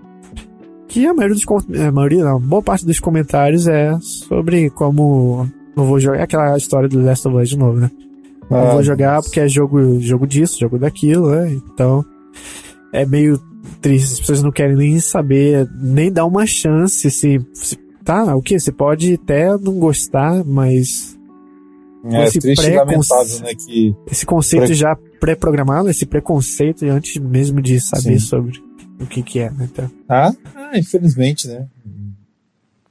que 0.89 1.07
a 1.07 1.15
maioria 1.15 1.37
dos 1.37 1.79
a 1.81 1.93
maioria 1.93 2.25
não, 2.25 2.41
boa 2.41 2.61
parte 2.61 2.85
dos 2.85 2.99
comentários 2.99 3.69
é 3.69 3.97
sobre 4.01 4.69
como 4.71 5.49
não 5.77 5.85
vou 5.85 6.01
jogar 6.01 6.25
aquela 6.25 6.57
história 6.57 6.89
do 6.89 7.05
Last 7.05 7.29
of 7.29 7.37
Us 7.37 7.49
de 7.49 7.57
novo, 7.57 7.79
né? 7.79 7.89
Não 8.51 8.59
ah, 8.59 8.73
vou 8.73 8.83
jogar 8.83 9.23
porque 9.23 9.39
é 9.39 9.49
jogo 9.49 10.01
jogo 10.01 10.27
disso, 10.27 10.59
jogo 10.59 10.77
daquilo, 10.77 11.31
né? 11.31 11.53
Então 11.53 12.05
é 12.93 13.07
meio 13.07 13.41
triste, 13.81 14.15
as 14.15 14.19
pessoas 14.19 14.43
não 14.43 14.51
querem 14.51 14.75
nem 14.75 14.99
saber, 14.99 15.69
nem 15.81 16.11
dar 16.11 16.25
uma 16.25 16.47
chance 16.47 17.09
se, 17.13 17.41
se 17.53 17.86
tá, 18.07 18.37
o 18.37 18.41
que 18.41 18.59
você 18.59 18.71
pode 18.71 19.15
até 19.15 19.49
não 19.59 19.79
gostar, 19.81 20.45
mas 20.45 21.19
é, 22.05 22.25
esse 22.25 22.39
triste 22.39 22.71
né, 22.71 23.55
que 23.55 23.95
esse 24.09 24.25
conceito 24.25 24.73
já 24.73 24.97
pré-programado, 25.19 25.91
esse 25.91 26.07
preconceito 26.07 26.85
antes 26.85 27.21
mesmo 27.21 27.61
de 27.61 27.81
saber 27.81 28.21
Sim. 28.21 28.27
sobre 28.27 28.63
o 29.01 29.07
que 29.07 29.23
que 29.25 29.41
é, 29.41 29.51
né? 29.51 29.69
Então. 29.71 29.91
Ah, 30.09 30.33
ah, 30.55 30.79
infelizmente, 30.79 31.49
né? 31.49 31.67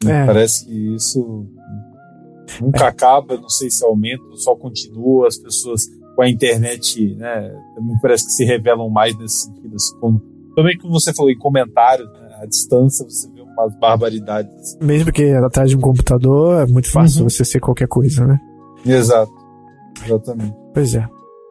É. 0.06 0.26
Parece 0.26 0.66
que 0.66 0.96
isso 0.96 1.46
nunca 2.62 2.84
é. 2.84 2.88
acaba, 2.88 3.38
não 3.38 3.50
sei 3.50 3.72
se 3.72 3.86
aumenta, 3.86 4.24
só 4.36 4.54
continua, 4.54 5.28
as 5.28 5.38
pessoas 5.38 5.84
com 6.14 6.22
a 6.22 6.30
internet, 6.30 7.16
né? 7.16 7.56
Também 7.74 7.98
parece 8.02 8.26
que 8.26 8.32
se 8.34 8.44
revelam 8.44 8.90
mais 8.90 9.18
nesse 9.18 9.46
sentido, 9.46 9.76
assim, 9.76 9.98
como, 10.00 10.22
também 10.56 10.78
como 10.78 10.94
você 10.94 11.14
falou 11.14 11.32
em 11.32 11.38
comentários, 11.38 12.08
né, 12.12 12.38
à 12.42 12.46
distância 12.46 13.06
você 13.06 13.30
umas 13.58 13.76
barbaridades. 13.76 14.78
Mesmo 14.82 15.12
que 15.12 15.32
atrás 15.32 15.70
de 15.70 15.78
um 15.78 15.82
computador 15.82 16.62
é 16.62 16.66
muito 16.66 16.92
fácil 16.92 17.24
uhum. 17.24 17.30
você 17.30 17.44
ser 17.44 17.60
qualquer 17.60 17.88
coisa, 17.88 18.26
né? 18.26 18.40
Exato. 18.86 19.32
Exatamente. 20.04 20.56
Pois 20.74 20.96
é. 20.96 21.08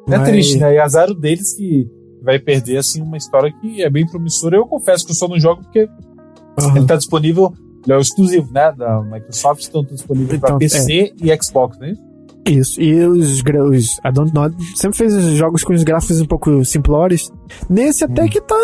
É 0.09 0.19
Mas... 0.19 0.29
triste, 0.29 0.59
né? 0.59 0.75
E 0.75 0.79
azar 0.79 1.13
deles 1.15 1.55
que 1.55 1.89
vai 2.23 2.39
perder 2.39 2.79
assim 2.79 3.03
uma 3.03 3.17
história 3.17 3.53
que 3.61 3.83
é 3.83 3.91
bem 3.91 4.07
promissora. 4.07 4.57
Eu 4.57 4.67
confesso 4.67 5.05
que 5.05 5.13
eu 5.13 5.17
só 5.17 5.29
não 5.29 5.39
jogo 5.39 5.63
porque 5.63 5.89
uhum. 6.61 6.77
ele 6.77 6.87
tá 6.87 6.97
disponível, 6.97 7.53
ele 7.85 7.93
é 7.93 7.97
o 7.97 8.01
exclusivo, 8.01 8.51
né, 8.53 8.73
da 8.73 9.03
Microsoft, 9.03 9.67
então 9.67 9.85
tá 9.85 9.95
disponível 9.95 10.37
então, 10.37 10.51
para 10.51 10.59
PC 10.59 11.15
é. 11.21 11.35
e 11.35 11.43
Xbox, 11.43 11.79
né? 11.79 11.95
Isso, 12.47 12.81
e 12.81 13.03
os, 13.07 13.43
os 13.43 14.01
a 14.03 14.11
Don't 14.11 14.35
Nod 14.35 14.55
sempre 14.77 14.99
fez 14.99 15.15
jogos 15.37 15.65
com 15.65 15.73
os 15.73 15.83
gráficos 15.83 16.21
um 16.21 16.27
pouco 16.27 16.63
simplórios. 16.65 17.33
Nesse 17.71 18.05
até 18.05 18.25
hum. 18.25 18.29
que 18.29 18.41
tá 18.41 18.55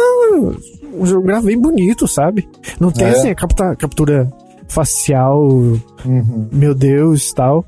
um 0.92 1.06
jogo 1.06 1.26
bem 1.42 1.58
bonito, 1.58 2.06
sabe? 2.06 2.48
Não 2.78 2.90
tem 2.90 3.06
é. 3.06 3.10
assim 3.10 3.30
a 3.30 3.34
captura, 3.34 3.76
captura 3.76 4.32
facial, 4.68 5.42
uhum. 5.48 6.48
meu 6.52 6.74
Deus, 6.74 7.32
tal. 7.32 7.64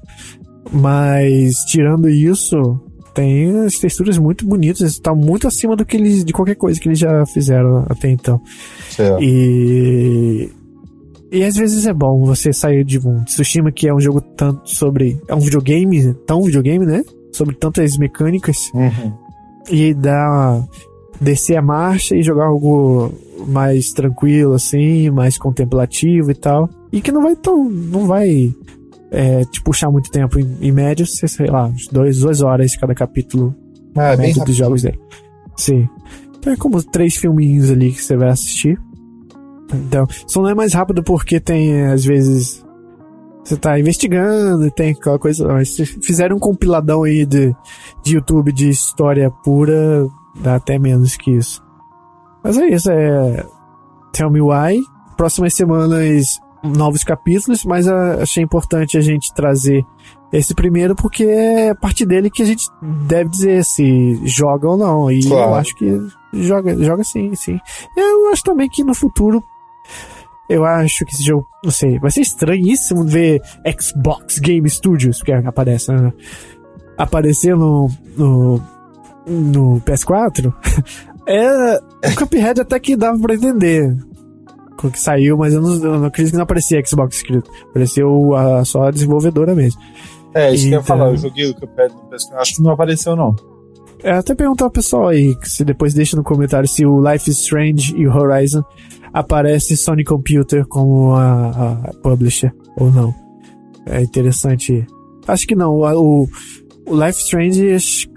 Mas 0.70 1.56
tirando 1.66 2.08
isso, 2.08 2.80
tem 3.14 3.64
as 3.64 3.74
texturas 3.74 4.16
muito 4.18 4.46
bonitas, 4.46 4.92
está 4.92 5.14
muito 5.14 5.46
acima 5.46 5.76
do 5.76 5.84
que 5.84 5.96
eles, 5.96 6.24
de 6.24 6.32
qualquer 6.32 6.54
coisa 6.54 6.80
que 6.80 6.88
eles 6.88 6.98
já 6.98 7.24
fizeram 7.26 7.84
até 7.88 8.10
então. 8.10 8.40
Certo. 8.90 9.22
E 9.22 10.50
e 11.30 11.42
às 11.44 11.56
vezes 11.56 11.86
é 11.86 11.94
bom 11.94 12.24
você 12.26 12.52
sair 12.52 12.84
de 12.84 12.98
um 12.98 13.24
Tsushima 13.24 13.72
que 13.72 13.88
é 13.88 13.94
um 13.94 14.00
jogo 14.00 14.20
tanto 14.20 14.68
sobre 14.68 15.18
é 15.26 15.34
um 15.34 15.40
videogame, 15.40 16.12
tão 16.26 16.42
videogame, 16.42 16.84
né? 16.84 17.02
Sobre 17.32 17.54
tantas 17.54 17.96
mecânicas. 17.96 18.70
Uhum. 18.74 19.12
E 19.70 19.94
dar 19.94 20.62
descer 21.22 21.56
a 21.56 21.62
marcha 21.62 22.16
e 22.16 22.22
jogar 22.22 22.46
algo 22.46 23.12
mais 23.46 23.92
tranquilo 23.92 24.54
assim, 24.54 25.10
mais 25.10 25.38
contemplativo 25.38 26.30
e 26.30 26.34
tal. 26.34 26.68
E 26.92 27.00
que 27.00 27.12
não 27.12 27.22
vai 27.22 27.36
tão 27.36 27.68
não 27.68 28.06
vai 28.06 28.54
é, 29.10 29.44
te 29.44 29.62
puxar 29.62 29.90
muito 29.90 30.10
tempo. 30.10 30.38
Em, 30.38 30.56
em 30.60 30.72
média, 30.72 31.06
sei 31.06 31.46
lá, 31.46 31.72
dois, 31.90 32.20
duas 32.20 32.40
horas 32.40 32.76
cada 32.76 32.94
capítulo 32.94 33.54
ah, 33.94 34.16
médio 34.16 34.44
dos 34.44 34.56
jogos 34.56 34.82
dele. 34.82 34.98
Sim. 35.56 35.88
Então 36.38 36.52
é 36.52 36.56
como 36.56 36.82
três 36.82 37.16
filminhos 37.16 37.70
ali 37.70 37.92
que 37.92 38.02
você 38.02 38.16
vai 38.16 38.30
assistir. 38.30 38.78
Então, 39.72 40.06
só 40.26 40.42
não 40.42 40.50
é 40.50 40.54
mais 40.54 40.74
rápido 40.74 41.02
porque 41.02 41.40
tem, 41.40 41.86
às 41.86 42.04
vezes, 42.04 42.64
você 43.42 43.56
tá 43.56 43.78
investigando 43.78 44.66
e 44.66 44.70
tem 44.70 44.90
aquela 44.90 45.18
coisa. 45.18 45.46
Mas 45.48 45.74
se 45.74 45.86
fizerem 45.86 46.36
um 46.36 46.40
compiladão 46.40 47.04
aí 47.04 47.24
de, 47.24 47.54
de 48.04 48.16
YouTube 48.16 48.52
de 48.52 48.68
história 48.68 49.30
pura, 49.30 50.06
dá 50.34 50.56
até 50.56 50.78
menos 50.78 51.16
que 51.16 51.30
isso. 51.30 51.62
Mas 52.42 52.58
é 52.58 52.66
isso, 52.68 52.90
é. 52.90 53.46
Tell 54.12 54.30
Me 54.30 54.40
Why. 54.40 54.82
Próximas 55.16 55.54
semanas 55.54 56.40
novos 56.62 57.02
capítulos, 57.02 57.64
mas 57.64 57.88
achei 57.88 58.42
importante 58.42 58.96
a 58.96 59.00
gente 59.00 59.32
trazer 59.34 59.84
esse 60.32 60.54
primeiro 60.54 60.94
porque 60.94 61.24
é 61.24 61.70
a 61.70 61.74
partir 61.74 62.06
dele 62.06 62.30
que 62.30 62.42
a 62.42 62.46
gente 62.46 62.66
deve 63.06 63.28
dizer 63.28 63.64
se 63.64 64.20
joga 64.24 64.68
ou 64.68 64.76
não. 64.76 65.10
E 65.10 65.22
claro. 65.26 65.50
eu 65.50 65.54
acho 65.54 65.74
que 65.74 66.00
joga, 66.32 66.76
joga 66.82 67.04
sim, 67.04 67.34
sim. 67.34 67.58
Eu 67.96 68.30
acho 68.30 68.42
também 68.42 68.68
que 68.68 68.84
no 68.84 68.94
futuro 68.94 69.42
eu 70.48 70.64
acho 70.64 71.04
que 71.04 71.12
esse 71.14 71.22
jogo, 71.22 71.46
não 71.64 71.70
sei, 71.70 71.98
vai 71.98 72.10
ser 72.10 72.20
estranhíssimo 72.20 73.04
ver 73.04 73.40
Xbox 73.80 74.38
Game 74.38 74.68
Studios, 74.68 75.18
porque 75.18 75.32
aparece, 75.32 75.92
né? 75.92 76.12
aparecer 76.98 77.56
no, 77.56 77.88
no, 78.16 78.62
no 79.26 79.80
PS4, 79.80 80.52
é, 81.26 81.76
o 81.76 82.16
Cuphead 82.16 82.60
até 82.60 82.78
que 82.78 82.96
dava 82.96 83.18
pra 83.18 83.34
entender 83.34 83.96
que 84.90 84.98
saiu, 84.98 85.36
mas 85.36 85.54
eu 85.54 85.60
não, 85.60 85.74
eu 85.74 85.98
não 86.00 86.06
acredito 86.06 86.32
que 86.32 86.36
não 86.36 86.44
aparecia 86.44 86.84
Xbox 86.84 87.16
escrito. 87.16 87.50
Apareceu 87.70 88.34
a, 88.34 88.64
só 88.64 88.84
a 88.84 88.90
desenvolvedora 88.90 89.54
mesmo. 89.54 89.80
É, 90.34 90.52
isso 90.52 90.66
então, 90.66 90.82
que 90.82 90.90
eu 90.90 90.94
ia 90.94 90.98
falar, 90.98 91.10
eu 91.10 91.16
joguei 91.16 91.50
o 91.50 91.54
Cuphead 91.54 91.94
no 91.94 92.00
PS4, 92.10 92.36
acho 92.36 92.56
que 92.56 92.62
não 92.62 92.72
apareceu 92.72 93.14
não. 93.14 93.36
É, 94.02 94.12
até 94.12 94.34
perguntar 94.34 94.64
ao 94.64 94.70
pessoal 94.70 95.08
aí, 95.08 95.36
se 95.42 95.64
depois 95.64 95.94
deixa 95.94 96.16
no 96.16 96.24
comentário 96.24 96.68
se 96.68 96.84
o 96.84 97.00
Life 97.00 97.30
is 97.30 97.38
Strange 97.38 97.94
e 97.96 98.06
o 98.06 98.12
Horizon 98.12 98.64
aparece 99.12 99.76
Sony 99.76 100.02
Computer 100.02 100.66
como 100.66 101.14
a, 101.14 101.50
a 101.84 101.92
publisher 102.02 102.52
ou 102.76 102.90
não. 102.90 103.14
É 103.86 104.00
interessante. 104.00 104.84
Acho 105.28 105.46
que 105.46 105.54
não. 105.54 105.74
O, 105.74 106.28
o 106.92 107.06
Life 107.06 107.20
Strange, 107.20 107.62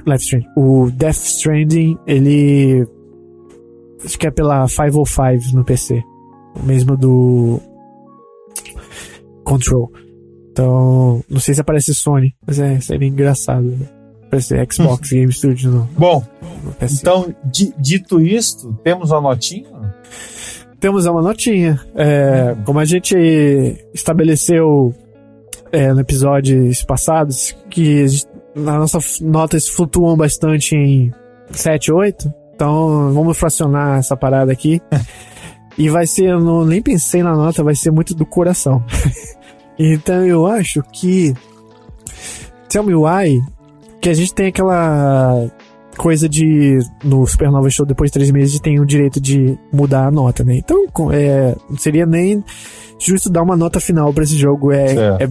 Life 0.06 0.24
Strange, 0.24 0.48
o 0.58 0.92
Death 0.92 1.16
Stranding, 1.16 1.98
ele 2.06 2.86
acho 4.04 4.20
que 4.20 4.28
é 4.28 4.32
pela 4.32 4.68
505 4.68 5.56
no 5.56 5.64
PC, 5.64 6.04
o 6.56 6.66
mesmo 6.66 6.98
do 6.98 7.62
Control. 9.46 9.90
Então, 10.52 11.24
não 11.30 11.40
sei 11.40 11.54
se 11.54 11.62
aparece 11.62 11.96
Sony, 11.96 12.36
mas 12.46 12.60
é, 12.60 12.80
seria 12.82 13.08
engraçado. 13.08 13.64
Né? 13.64 13.88
Aparece 14.28 14.56
Xbox 14.70 15.10
Game 15.10 15.32
Studio 15.32 15.72
no. 15.72 15.84
Bom, 15.98 16.26
no 16.64 16.76
então, 16.82 17.34
dito 17.78 18.20
isto, 18.20 18.74
temos 18.84 19.12
uma 19.12 19.22
notinha? 19.22 19.70
Temos 20.82 21.06
uma 21.06 21.22
notinha. 21.22 21.80
É, 21.96 22.56
como 22.66 22.80
a 22.80 22.86
gente 22.86 23.16
estabeleceu 23.94 24.94
é, 25.72 25.94
no 25.94 26.02
episódios 26.02 26.84
passados, 26.84 27.56
que 27.70 28.06
as 28.56 28.62
nossas 28.64 29.20
notas 29.20 29.68
flutuam 29.68 30.16
bastante 30.16 30.76
em 30.76 31.12
7, 31.52 31.92
8. 31.92 32.34
Então 32.56 33.14
vamos 33.14 33.38
fracionar 33.38 34.00
essa 34.00 34.16
parada 34.16 34.52
aqui. 34.52 34.82
e 35.78 35.90
vai 35.90 36.08
ser, 36.08 36.30
eu 36.30 36.40
não, 36.40 36.64
nem 36.64 36.82
pensei 36.82 37.22
na 37.22 37.36
nota, 37.36 37.64
vai 37.64 37.76
ser 37.76 37.92
muito 37.92 38.16
do 38.16 38.26
coração. 38.26 38.84
então 39.78 40.26
eu 40.26 40.48
acho 40.48 40.82
que 40.94 41.34
Tell 42.70 42.84
Me 42.84 42.96
Why, 42.96 43.42
que 44.02 44.10
a 44.10 44.14
gente 44.14 44.34
tem 44.34 44.48
aquela 44.48 45.48
coisa 45.98 46.28
de 46.28 46.80
no 47.04 47.26
Supernova 47.26 47.70
Show 47.70 47.86
depois 47.86 48.10
de 48.10 48.14
três 48.14 48.32
meses 48.32 48.60
tem 48.60 48.80
o 48.80 48.86
direito 48.86 49.20
de 49.20 49.58
mudar 49.72 50.08
a 50.08 50.12
nota, 50.12 50.44
né? 50.44 50.58
Então 50.58 50.86
é, 51.12 51.56
não 51.70 51.78
seria 51.78 52.06
nem 52.06 52.44
justo 53.00 53.30
dar 53.30 53.44
uma 53.44 53.56
nota 53.56 53.80
final 53.80 54.14
para 54.14 54.24
esse 54.24 54.38
jogo. 54.38 54.72
É, 54.72 54.94
é, 54.94 55.24
é 55.24 55.30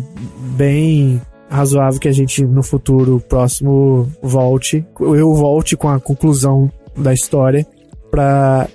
bem 0.57 1.21
razoável 1.55 2.01
que 2.01 2.09
a 2.09 2.12
gente 2.12 2.45
no 2.45 2.62
futuro 2.62 3.21
próximo 3.29 4.09
volte, 4.23 4.85
eu 5.01 5.33
volte 5.35 5.77
com 5.77 5.88
a 5.88 6.01
conclusão 6.01 6.71
da 6.97 7.12
história 7.12 7.67
para 8.11 8.69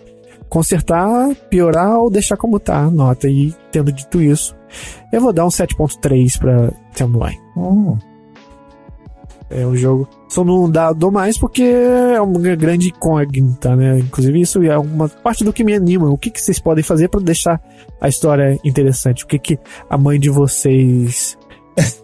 consertar, 0.48 1.36
piorar 1.50 2.00
ou 2.00 2.10
deixar 2.10 2.38
como 2.38 2.60
tá 2.60 2.78
a 2.78 2.90
nota. 2.90 3.28
E 3.28 3.54
tendo 3.72 3.92
dito 3.92 4.22
isso, 4.22 4.56
eu 5.12 5.22
vou 5.22 5.34
dar 5.34 5.46
um 5.46 5.50
7.3 5.50 6.40
para 6.40 6.72
Timeline. 6.94 7.40
Oh. 7.56 7.98
É 9.50 9.66
um 9.66 9.76
jogo. 9.76 10.08
Só 10.28 10.44
não 10.44 10.70
dá, 10.70 10.94
dou 10.94 11.12
mais 11.12 11.38
porque 11.38 11.64
é 11.64 12.22
uma 12.22 12.40
grande 12.56 12.90
incógnita, 12.90 13.76
né? 13.76 13.98
Inclusive, 13.98 14.40
isso 14.40 14.62
é 14.62 14.78
uma 14.78 15.10
parte 15.10 15.44
do 15.44 15.52
que 15.52 15.64
me 15.64 15.74
anima. 15.74 16.08
O 16.08 16.18
que, 16.18 16.30
que 16.30 16.40
vocês 16.40 16.60
podem 16.60 16.84
fazer 16.84 17.08
para 17.08 17.20
deixar 17.20 17.60
a 18.00 18.08
história 18.08 18.60
interessante? 18.64 19.24
O 19.24 19.28
que, 19.28 19.40
que 19.40 19.60
a 19.90 19.98
mãe 19.98 20.20
de 20.20 20.30
vocês 20.30 21.36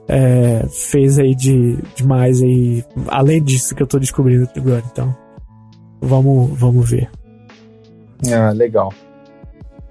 é, 0.08 0.66
fez 0.70 1.20
aí 1.20 1.36
de 1.36 1.78
demais 1.96 2.42
aí, 2.42 2.84
além 3.08 3.44
disso 3.44 3.76
que 3.76 3.84
eu 3.84 3.88
tô 3.88 4.00
descobrindo 4.00 4.50
agora. 4.56 4.84
Então, 4.92 5.16
vamos, 6.02 6.58
vamos 6.58 6.90
ver. 6.90 7.10
Ah, 8.32 8.52
legal. 8.52 8.94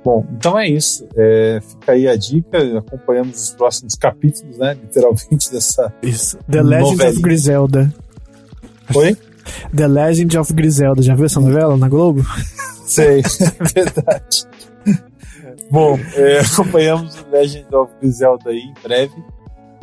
Bom, 0.05 0.27
então 0.37 0.59
é 0.59 0.69
isso. 0.69 1.09
É, 1.17 1.61
fica 1.61 1.93
aí 1.93 2.07
a 2.07 2.15
dica. 2.15 2.79
Acompanhamos 2.79 3.43
os 3.43 3.51
próximos 3.51 3.95
capítulos, 3.95 4.59
né? 4.59 4.75
Literalmente 4.75 5.51
dessa. 5.53 5.93
Isso. 6.03 6.37
The 6.51 6.63
Legend 6.63 6.91
novelinha. 6.91 7.11
of 7.11 7.23
Griselda. 7.23 7.95
Oi? 8.95 9.17
The 9.75 9.89
Legend 9.89 10.39
of 10.39 10.53
Griselda. 10.53 11.03
Já 11.03 11.15
viu 11.15 11.25
essa 11.25 11.41
novela 11.41 11.77
na 11.77 11.89
Globo? 11.89 12.23
Sei, 12.85 13.21
é 13.41 13.65
verdade. 13.75 14.47
Bom, 15.71 15.99
é, 16.15 16.41
acompanhamos 16.41 17.15
The 17.15 17.39
Legend 17.39 17.75
of 17.75 17.93
Griselda 18.01 18.51
aí 18.51 18.59
em 18.61 18.75
breve. 18.83 19.15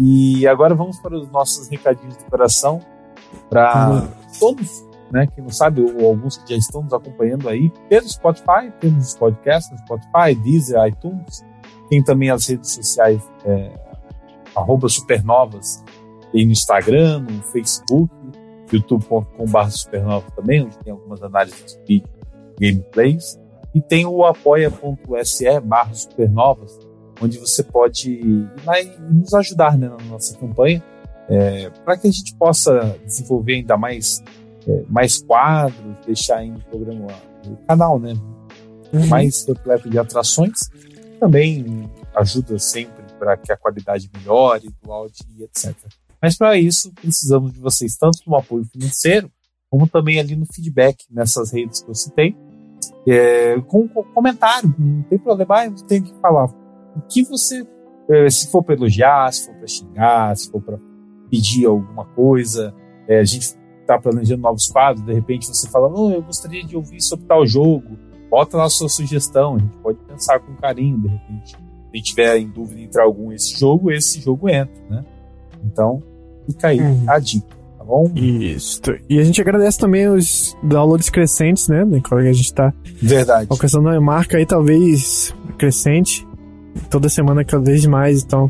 E 0.01 0.47
agora 0.47 0.73
vamos 0.73 0.99
para 0.99 1.15
os 1.15 1.29
nossos 1.29 1.67
recadinhos 1.67 2.17
do 2.17 2.25
coração. 2.25 2.79
Para 3.49 4.07
todos 4.39 4.83
né? 5.11 5.27
Quem 5.27 5.43
não 5.43 5.51
sabe, 5.51 5.81
ou 5.81 6.07
alguns 6.07 6.37
que 6.37 6.53
já 6.53 6.57
estão 6.57 6.81
nos 6.81 6.93
acompanhando 6.93 7.49
aí 7.49 7.69
pelo 7.89 8.07
Spotify, 8.07 8.71
temos 8.79 9.09
os 9.09 9.15
podcasts 9.15 9.71
no 9.71 9.77
Spotify, 9.79 10.33
Deezer, 10.41 10.87
iTunes, 10.87 11.45
tem 11.89 12.01
também 12.01 12.29
as 12.29 12.47
redes 12.47 12.71
sociais 12.71 13.21
é, 13.45 13.71
arroba 14.55 14.87
supernovas, 14.87 15.83
tem 16.31 16.45
no 16.45 16.53
Instagram, 16.53 17.19
no 17.19 17.43
Facebook, 17.43 18.13
youtube.com.br 18.71 19.69
supernovas 19.69 20.31
também, 20.33 20.63
onde 20.63 20.77
tem 20.79 20.93
algumas 20.93 21.21
análises 21.21 21.77
de 21.85 22.01
gameplays, 22.59 23.37
e 23.75 23.81
tem 23.81 24.05
o 24.05 24.25
apoia.se 24.25 25.59
barra 25.59 25.93
supernovas, 25.93 26.79
onde 27.21 27.37
você 27.37 27.63
pode 27.63 28.11
ir 28.11 28.49
lá 28.65 28.81
e 28.81 28.97
nos 28.99 29.33
ajudar 29.33 29.77
né, 29.77 29.87
na 29.87 30.03
nossa 30.05 30.37
campanha, 30.37 30.83
é, 31.29 31.69
para 31.85 31.97
que 31.97 32.07
a 32.07 32.11
gente 32.11 32.35
possa 32.35 32.97
desenvolver 33.05 33.55
ainda 33.55 33.77
mais 33.77 34.23
é, 34.67 34.83
mais 34.89 35.21
quadros, 35.21 35.95
deixar 36.05 36.37
aí 36.37 36.51
no 36.51 36.59
programa, 36.61 37.07
no 37.45 37.57
canal, 37.67 37.99
né? 37.99 38.13
Uhum. 38.93 39.07
Mais 39.07 39.45
repleto 39.45 39.89
de 39.89 39.97
atrações. 39.97 40.69
Também 41.19 41.89
ajuda 42.15 42.57
sempre 42.59 43.03
para 43.17 43.37
que 43.37 43.51
a 43.51 43.57
qualidade 43.57 44.09
melhore 44.13 44.69
do 44.83 44.91
áudio 44.91 45.25
e 45.37 45.43
etc. 45.43 45.75
Mas 46.21 46.37
para 46.37 46.57
isso, 46.57 46.91
precisamos 46.93 47.53
de 47.53 47.59
vocês, 47.59 47.95
tanto 47.95 48.19
no 48.27 48.35
apoio 48.35 48.65
financeiro, 48.65 49.31
como 49.69 49.87
também 49.87 50.19
ali 50.19 50.35
no 50.35 50.45
feedback 50.45 51.05
nessas 51.09 51.51
redes 51.51 51.81
que 51.81 51.89
eu 51.89 51.95
citei. 51.95 52.35
É, 53.07 53.59
com, 53.61 53.87
com 53.87 54.03
comentário, 54.03 54.73
não 54.77 55.03
tem 55.03 55.17
problema, 55.17 55.65
não 55.65 55.87
tem 55.87 56.01
que 56.01 56.13
falar. 56.19 56.49
O 56.95 57.01
que 57.01 57.23
você, 57.23 57.65
é, 58.09 58.29
se 58.29 58.51
for 58.51 58.63
para 58.63 58.75
elogiar, 58.75 59.31
se 59.31 59.45
for 59.45 59.55
para 59.55 59.67
xingar, 59.67 60.35
se 60.35 60.49
for 60.49 60.61
para 60.61 60.77
pedir 61.29 61.65
alguma 61.65 62.05
coisa, 62.05 62.73
é, 63.07 63.19
a 63.19 63.23
gente 63.23 63.55
está 63.81 63.99
planejando 63.99 64.41
novos 64.41 64.67
quadros, 64.67 65.05
de 65.05 65.13
repente 65.13 65.47
você 65.47 65.67
fala, 65.69 65.91
oh, 65.93 66.11
eu 66.11 66.21
gostaria 66.21 66.63
de 66.63 66.75
ouvir 66.75 67.01
sobre 67.01 67.25
tal 67.25 67.45
jogo, 67.45 67.97
bota 68.29 68.57
lá 68.57 68.65
a 68.65 68.69
sua 68.69 68.87
sugestão, 68.87 69.55
a 69.55 69.59
gente 69.59 69.77
pode 69.77 69.97
pensar 69.99 70.39
com 70.39 70.53
carinho, 70.55 70.99
de 70.99 71.07
repente. 71.07 71.57
Se 71.93 72.01
tiver 72.01 72.37
em 72.37 72.47
dúvida 72.47 72.79
entre 72.79 73.01
algum 73.01 73.33
esse 73.33 73.59
jogo, 73.59 73.91
esse 73.91 74.21
jogo 74.21 74.49
entra, 74.49 74.81
né? 74.89 75.03
Então, 75.65 76.01
fica 76.47 76.69
aí 76.69 76.79
uhum. 76.79 77.03
a 77.05 77.19
dica, 77.19 77.55
tá 77.77 77.83
bom? 77.83 78.09
Isso. 78.15 78.81
E 79.09 79.19
a 79.19 79.23
gente 79.23 79.41
agradece 79.41 79.77
também 79.77 80.07
os 80.07 80.55
downloads 80.63 81.09
crescentes, 81.09 81.67
né? 81.67 81.85
Que 82.01 82.15
a 82.15 82.33
gente 82.33 82.45
está 82.45 82.73
Verdade. 83.01 83.47
alcançando 83.49 83.89
a 83.89 83.99
marca 83.99 84.37
aí, 84.37 84.45
talvez 84.45 85.35
crescente. 85.57 86.25
Toda 86.89 87.09
semana 87.09 87.43
cada 87.43 87.63
vez 87.63 87.85
mais, 87.85 88.23
então 88.23 88.49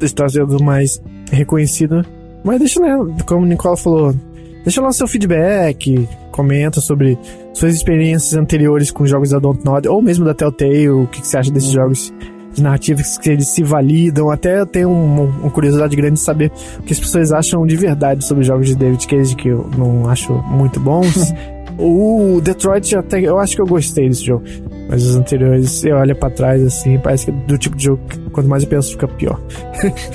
está 0.00 0.28
sendo 0.28 0.62
mais 0.62 1.02
reconhecido. 1.30 2.04
Mas 2.44 2.58
deixa, 2.58 2.80
né? 2.80 2.96
Como 3.26 3.44
o 3.44 3.46
Nicola 3.46 3.76
falou, 3.76 4.14
Deixa 4.62 4.82
lá 4.82 4.92
seu 4.92 5.08
feedback, 5.08 6.06
comenta 6.30 6.80
sobre 6.80 7.18
suas 7.54 7.74
experiências 7.74 8.34
anteriores 8.34 8.90
com 8.90 9.06
jogos 9.06 9.30
da 9.30 9.38
Dontnod, 9.38 9.88
ou 9.88 10.02
mesmo 10.02 10.24
da 10.24 10.34
Telltale, 10.34 10.90
o 10.90 11.06
que, 11.06 11.22
que 11.22 11.26
você 11.26 11.38
acha 11.38 11.50
desses 11.50 11.70
jogos 11.70 12.12
de 12.52 12.62
narrativas 12.62 13.16
que 13.16 13.30
eles 13.30 13.48
se 13.48 13.62
validam. 13.62 14.30
Até 14.30 14.60
eu 14.60 14.66
tenho 14.66 14.90
um, 14.90 15.24
uma 15.24 15.50
curiosidade 15.50 15.96
grande 15.96 16.14
de 16.14 16.20
saber 16.20 16.52
o 16.78 16.82
que 16.82 16.92
as 16.92 17.00
pessoas 17.00 17.32
acham 17.32 17.66
de 17.66 17.74
verdade 17.74 18.24
sobre 18.24 18.44
jogos 18.44 18.66
de 18.66 18.76
David 18.76 19.06
Cage, 19.06 19.34
que 19.34 19.48
eu 19.48 19.68
não 19.78 20.08
acho 20.08 20.32
muito 20.32 20.78
bons. 20.78 21.32
o 21.80 22.40
Detroit, 22.40 22.96
até 22.96 23.20
eu 23.20 23.38
acho 23.38 23.56
que 23.56 23.62
eu 23.62 23.66
gostei 23.66 24.08
desse 24.08 24.24
jogo. 24.24 24.44
Mas 24.88 25.04
os 25.04 25.16
anteriores, 25.16 25.70
você 25.70 25.92
olha 25.92 26.14
para 26.14 26.30
trás 26.30 26.62
assim, 26.62 26.98
parece 26.98 27.26
que 27.26 27.30
é 27.30 27.34
do 27.34 27.56
tipo 27.56 27.76
de 27.76 27.84
jogo 27.84 28.02
que 28.08 28.18
quanto 28.30 28.48
mais 28.48 28.62
eu 28.62 28.68
penso, 28.68 28.90
fica 28.92 29.08
pior. 29.08 29.40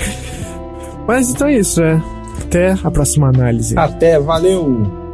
Mas 1.08 1.30
então 1.30 1.48
é 1.48 1.58
isso, 1.58 1.82
é. 1.82 2.02
Até 2.44 2.76
a 2.84 2.92
próxima 2.92 3.30
análise. 3.30 3.78
Até, 3.78 4.20
valeu! 4.20 5.05